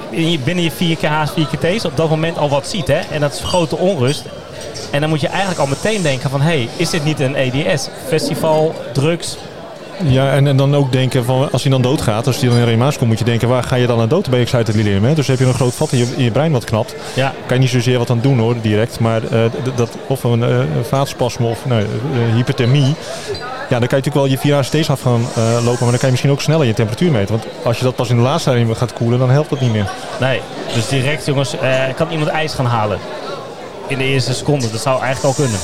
[0.09, 2.87] in je- binnen je 4K's, 4KT's op dat moment al wat ziet.
[2.87, 2.99] Hè?
[3.11, 4.23] En dat is grote onrust.
[4.91, 7.35] En dan moet je eigenlijk al meteen denken van, hé, hey, is dit niet een
[7.35, 7.87] EDS?
[8.07, 9.37] Festival, drugs,
[10.03, 12.63] Ja, en, en dan ook denken van als hij dan doodgaat, als hij dan in
[12.63, 15.03] reanimatie komt, moet je denken waar ga je dan aan dood bij Excited Delirium?
[15.03, 15.13] Hè?
[15.13, 16.95] Dus heb je een groot vat in je, in je brein wat knapt.
[17.13, 17.33] Ja.
[17.45, 18.99] Kan je niet zozeer wat aan doen hoor, direct.
[18.99, 19.39] Maar eh,
[19.75, 21.85] dat, of een, een vaatspasme of nou,
[22.35, 22.95] hyperthermie.
[23.69, 25.21] Ja, dan kan je natuurlijk wel je 4 ACT's af gaan
[25.63, 27.31] lopen, maar dan kan je misschien ook sneller je temperatuur meten.
[27.31, 29.71] Want als je dat pas in de laatste lijn gaat koelen, dan helpt dat niet
[29.71, 29.91] meer.
[30.19, 30.41] Nee,
[30.73, 31.55] dus direct jongens,
[31.95, 32.99] kan iemand ijs gaan halen
[33.87, 34.71] in de eerste seconde.
[34.71, 35.59] Dat zou eigenlijk al kunnen.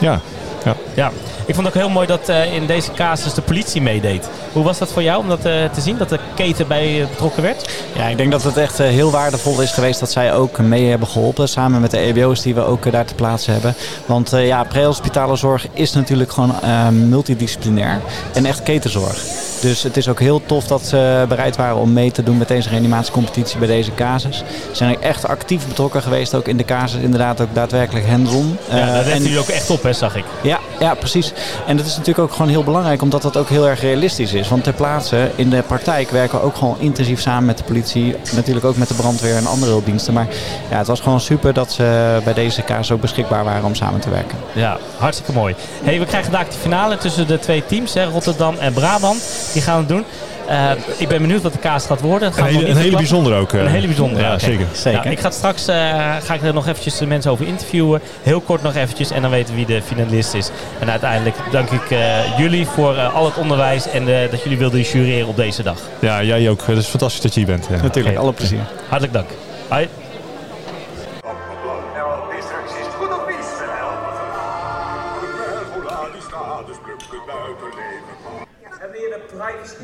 [0.00, 0.20] Ja,
[0.64, 0.74] ja.
[0.94, 1.12] Ja.
[1.46, 4.28] Ik vond het ook heel mooi dat eh, in deze casus de politie meedeed.
[4.52, 7.42] Hoe was dat voor jou om dat eh, te zien, dat de keten bij betrokken
[7.42, 7.70] werd?
[7.94, 10.88] Ja, ik denk dat het echt eh, heel waardevol is geweest dat zij ook mee
[10.88, 11.48] hebben geholpen.
[11.48, 13.74] Samen met de EBO's die we ook daar te plaatsen hebben.
[14.06, 18.00] Want ja, prehospitalenzorg is natuurlijk gewoon eh, multidisciplinair
[18.32, 19.22] en echt ketenzorg.
[19.60, 22.48] Dus het is ook heel tof dat ze bereid waren om mee te doen met
[22.48, 24.36] deze reanimatiecompetitie bij deze casus.
[24.36, 27.00] Ze zijn echt actief betrokken geweest ook in de casus.
[27.02, 28.58] Inderdaad ook daadwerkelijk hands-on.
[28.70, 30.24] Ja, daar en- jullie ook echt op, hè, zag ik.
[30.42, 31.32] ja, ja, precies.
[31.66, 34.48] En dat is natuurlijk ook gewoon heel belangrijk, omdat dat ook heel erg realistisch is.
[34.48, 38.16] Want ter plaatse, in de praktijk werken we ook gewoon intensief samen met de politie.
[38.34, 40.14] Natuurlijk ook met de brandweer en andere hulpdiensten.
[40.14, 40.26] Maar
[40.70, 44.00] ja, het was gewoon super dat ze bij deze kaas ook beschikbaar waren om samen
[44.00, 44.38] te werken.
[44.52, 45.54] Ja, hartstikke mooi.
[45.82, 49.50] Hey, we krijgen vandaag de finale tussen de twee teams, Rotterdam en Brabant.
[49.52, 50.04] Die gaan het doen.
[50.48, 52.30] Eh, ik ben benieuwd wat de kaas gaat worden.
[52.30, 53.52] Dat Een hele, een bijzondere ook.
[53.52, 53.60] eh.
[53.60, 54.22] Een hele bijzondere.
[54.22, 54.66] Ja, zeker.
[54.84, 55.76] Nou, ik ga straks eh,
[56.24, 58.00] ga ik er nog eventjes de mensen over interviewen.
[58.22, 60.50] Heel kort nog eventjes en dan weten we wie de finalist is.
[60.78, 64.58] En uiteindelijk dank ik eh, jullie voor eh, al het onderwijs en eh, dat jullie
[64.58, 65.78] wilden jureren op deze dag.
[65.98, 66.66] Ja, jij ook.
[66.66, 67.66] Het is fantastisch dat je hier bent.
[67.70, 67.82] Ja.
[67.82, 68.60] Natuurlijk, alle plezier.
[68.88, 69.28] Hartelijk dank.
[69.68, 69.88] Hoi.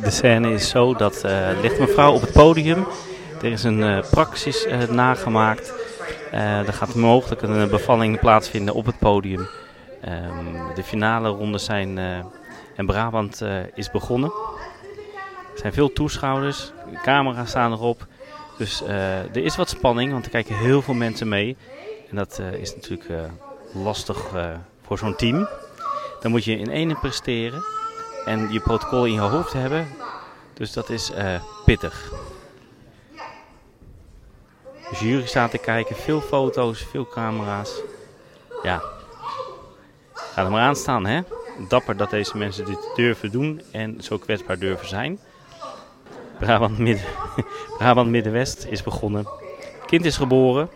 [0.02, 2.86] De scène is zo dat uh, ligt mevrouw op het podium.
[3.42, 5.72] Er is een uh, praxis uh, nagemaakt.
[6.30, 9.40] er gaat mogelijk een bevalling plaatsvinden op het podium.
[9.40, 11.98] Um, de finale rondes zijn
[12.76, 13.42] en Brabant
[13.74, 14.32] is begonnen.
[15.52, 16.72] Er zijn veel toeschouwers,
[17.02, 18.06] camera's staan erop.
[18.58, 18.82] Dus
[19.32, 21.56] er is wat spanning, want er kijken heel veel mensen mee.
[22.10, 23.10] En dat is natuurlijk
[23.72, 24.26] lastig
[24.86, 25.48] voor zo'n team.
[26.20, 27.62] Dan moet je in ene presteren
[28.24, 29.88] en je protocol in je hoofd hebben.
[30.54, 32.10] Dus dat is uh, pittig.
[34.90, 37.80] De jury staat te kijken, veel foto's, veel camera's.
[38.62, 38.82] Ja,
[40.14, 41.20] ga maar aan staan hè.
[41.68, 45.18] Dapper dat deze mensen dit durven doen en zo kwetsbaar durven zijn.
[46.38, 47.06] Brabant, Midden,
[47.78, 49.28] Brabant Middenwest is begonnen.
[49.86, 50.70] Kind is geboren.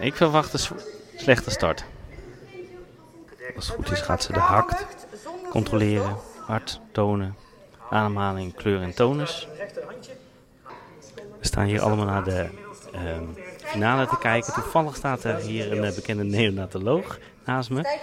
[0.00, 0.76] Ik verwacht een
[1.16, 1.84] slechte start.
[3.56, 4.99] Als het goed is gaat ze de hakt
[5.50, 7.36] controleren, hart, tonen,
[7.90, 9.48] ademhaling, kleur en tonus.
[11.40, 12.46] We staan hier allemaal naar de
[12.94, 13.00] uh,
[13.64, 14.52] finale te kijken.
[14.52, 17.98] Toevallig staat er hier een uh, bekende neonatoloog naast me.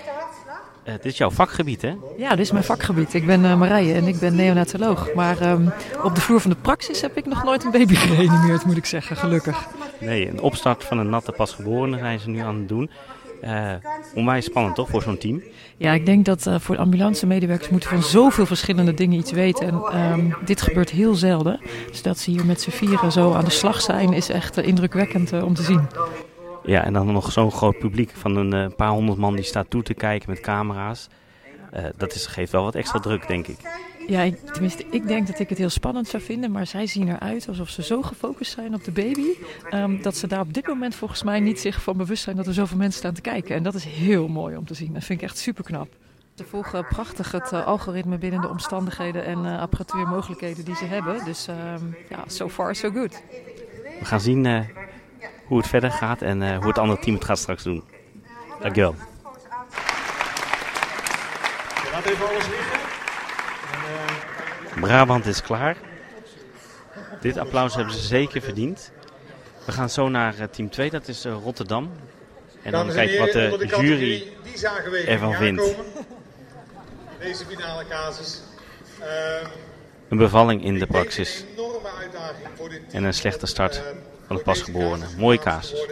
[0.87, 1.95] Uh, dit is jouw vakgebied, hè?
[2.17, 3.13] Ja, dit is mijn vakgebied.
[3.13, 5.13] Ik ben uh, Marije en ik ben neonatoloog.
[5.13, 5.73] Maar um,
[6.03, 8.85] op de vloer van de praxis heb ik nog nooit een baby gereanimeerd, moet ik
[8.85, 9.67] zeggen, gelukkig.
[9.99, 12.89] Nee, een opstart van een natte pasgeborene zijn ze nu aan het doen.
[13.43, 13.71] Uh,
[14.15, 15.43] onwijs spannend toch voor zo'n team?
[15.77, 19.67] Ja, ik denk dat uh, voor ambulance-medewerkers moeten van zoveel verschillende dingen iets weten.
[19.67, 21.59] En um, dit gebeurt heel zelden.
[21.87, 24.67] Dus dat ze hier met z'n vieren zo aan de slag zijn, is echt uh,
[24.67, 25.87] indrukwekkend om te zien.
[26.63, 29.83] Ja, en dan nog zo'n groot publiek van een paar honderd man die staat toe
[29.83, 31.07] te kijken met camera's.
[31.97, 33.57] dat is, geeft wel wat extra druk, denk ik.
[34.07, 36.51] Ja, ik, tenminste, ik denk dat ik het heel spannend zou vinden.
[36.51, 39.27] Maar zij zien eruit alsof ze zo gefocust zijn op de baby.
[39.73, 42.47] Um, dat ze daar op dit moment volgens mij niet zich van bewust zijn dat
[42.47, 43.55] er zoveel mensen staan te kijken.
[43.55, 44.93] En dat is heel mooi om te zien.
[44.93, 45.87] Dat vind ik echt super knap.
[46.35, 51.25] Ze volgen prachtig het uh, algoritme binnen de omstandigheden en uh, apparatuurmogelijkheden die ze hebben.
[51.25, 53.21] Dus um, ja, so far so good.
[53.99, 54.59] We gaan zien uh,
[55.45, 57.83] hoe het verder gaat en hoe het andere team het gaat straks doen.
[58.61, 58.95] Dankjewel.
[61.83, 62.76] Je laat even alles liggen.
[64.79, 65.77] Brabant is klaar.
[67.21, 68.91] Dit applaus hebben ze zeker verdiend.
[69.65, 71.91] We gaan zo naar uh, team 2, dat is uh, Rotterdam.
[72.63, 74.27] En dan kijken wat de, de jury
[75.05, 75.75] ervan vindt.
[77.19, 78.41] Deze finale casus.
[80.09, 81.45] Een bevalling in de praxis.
[82.91, 83.81] En een slechte start
[84.27, 85.05] van het pasgeborene.
[85.17, 85.87] Mooie casus.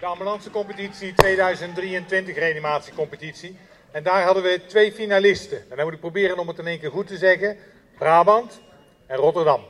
[0.00, 3.56] De ambulancecompetitie 2023 reanimatiecompetitie.
[3.96, 5.58] En daar hadden we twee finalisten.
[5.58, 7.56] En dan moet ik proberen om het in één keer goed te zeggen.
[7.98, 8.60] Brabant
[9.06, 9.60] en Rotterdam.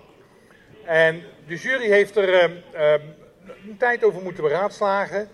[0.85, 2.93] En de jury heeft er uh, uh,
[3.69, 5.29] een tijd over moeten beraadslagen.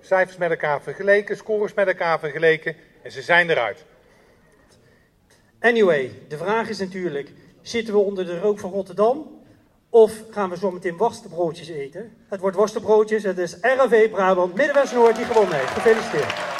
[0.00, 2.76] Cijfers met elkaar vergeleken, scores met elkaar vergeleken.
[3.02, 3.84] En ze zijn eruit.
[5.60, 7.32] Anyway, de vraag is natuurlijk,
[7.62, 9.42] zitten we onder de rook van Rotterdam?
[9.90, 12.16] Of gaan we zo meteen worstenbroodjes eten?
[12.28, 15.70] Het wordt worstenbroodjes, het is RAV Brabant, Middenwest-Noord die gewonnen heeft.
[15.70, 16.57] Gefeliciteerd.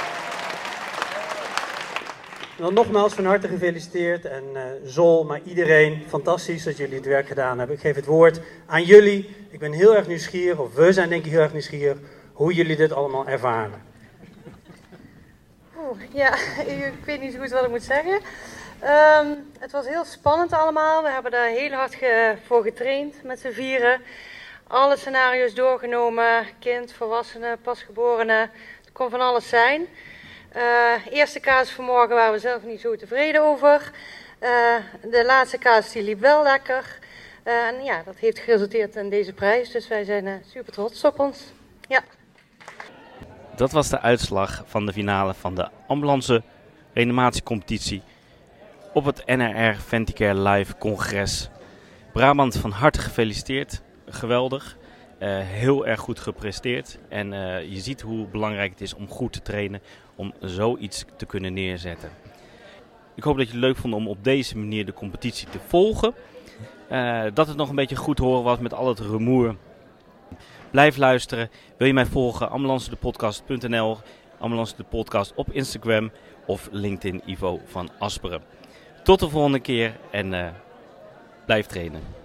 [2.58, 7.58] Nogmaals van harte gefeliciteerd en uh, Zol, maar iedereen, fantastisch dat jullie het werk gedaan
[7.58, 7.76] hebben.
[7.76, 9.36] Ik geef het woord aan jullie.
[9.50, 11.98] Ik ben heel erg nieuwsgierig, of we zijn denk ik heel erg nieuwsgierig,
[12.32, 13.82] hoe jullie dit allemaal ervaren.
[16.12, 16.34] Ja,
[16.66, 18.20] ik weet niet zo goed wat ik moet zeggen.
[18.84, 21.02] Um, het was heel spannend allemaal.
[21.02, 21.96] We hebben daar heel hard
[22.46, 24.00] voor getraind met z'n vieren.
[24.66, 26.46] Alle scenario's doorgenomen.
[26.58, 28.50] Kind, volwassenen, pasgeborenen.
[28.84, 29.86] De kon van alles zijn.
[30.56, 33.90] Uh, eerste kaas vanmorgen waren we zelf niet zo tevreden over.
[34.40, 34.76] Uh,
[35.10, 36.98] de laatste kaas die liep wel lekker.
[37.44, 39.70] Uh, en ja, dat heeft geresulteerd in deze prijs.
[39.70, 41.52] Dus wij zijn super trots op ons.
[41.88, 42.02] Ja.
[43.56, 46.42] Dat was de uitslag van de finale van de ambulance
[46.92, 48.02] reanimatiecompetitie
[48.92, 51.48] op het NRR Venticare Live Congres.
[52.12, 53.82] Brabant van harte gefeliciteerd.
[54.06, 54.76] Geweldig.
[55.42, 56.98] Heel erg goed gepresteerd.
[57.08, 57.30] En
[57.70, 59.80] je ziet hoe belangrijk het is om goed te trainen,
[60.18, 62.10] om zoiets te kunnen neerzetten.
[63.14, 66.14] Ik hoop dat je het leuk vond om op deze manier de competitie te volgen.
[66.92, 69.56] Uh, dat het nog een beetje goed horen was met al het rumoer.
[70.70, 71.50] Blijf luisteren.
[71.76, 72.50] Wil je mij volgen?
[72.50, 73.98] ambulancedepodcast.nl
[74.38, 76.10] Ambulance de Podcast op Instagram
[76.46, 78.42] of LinkedIn Ivo van Asperen.
[79.02, 80.54] Tot de volgende keer en
[81.46, 82.17] blijf trainen.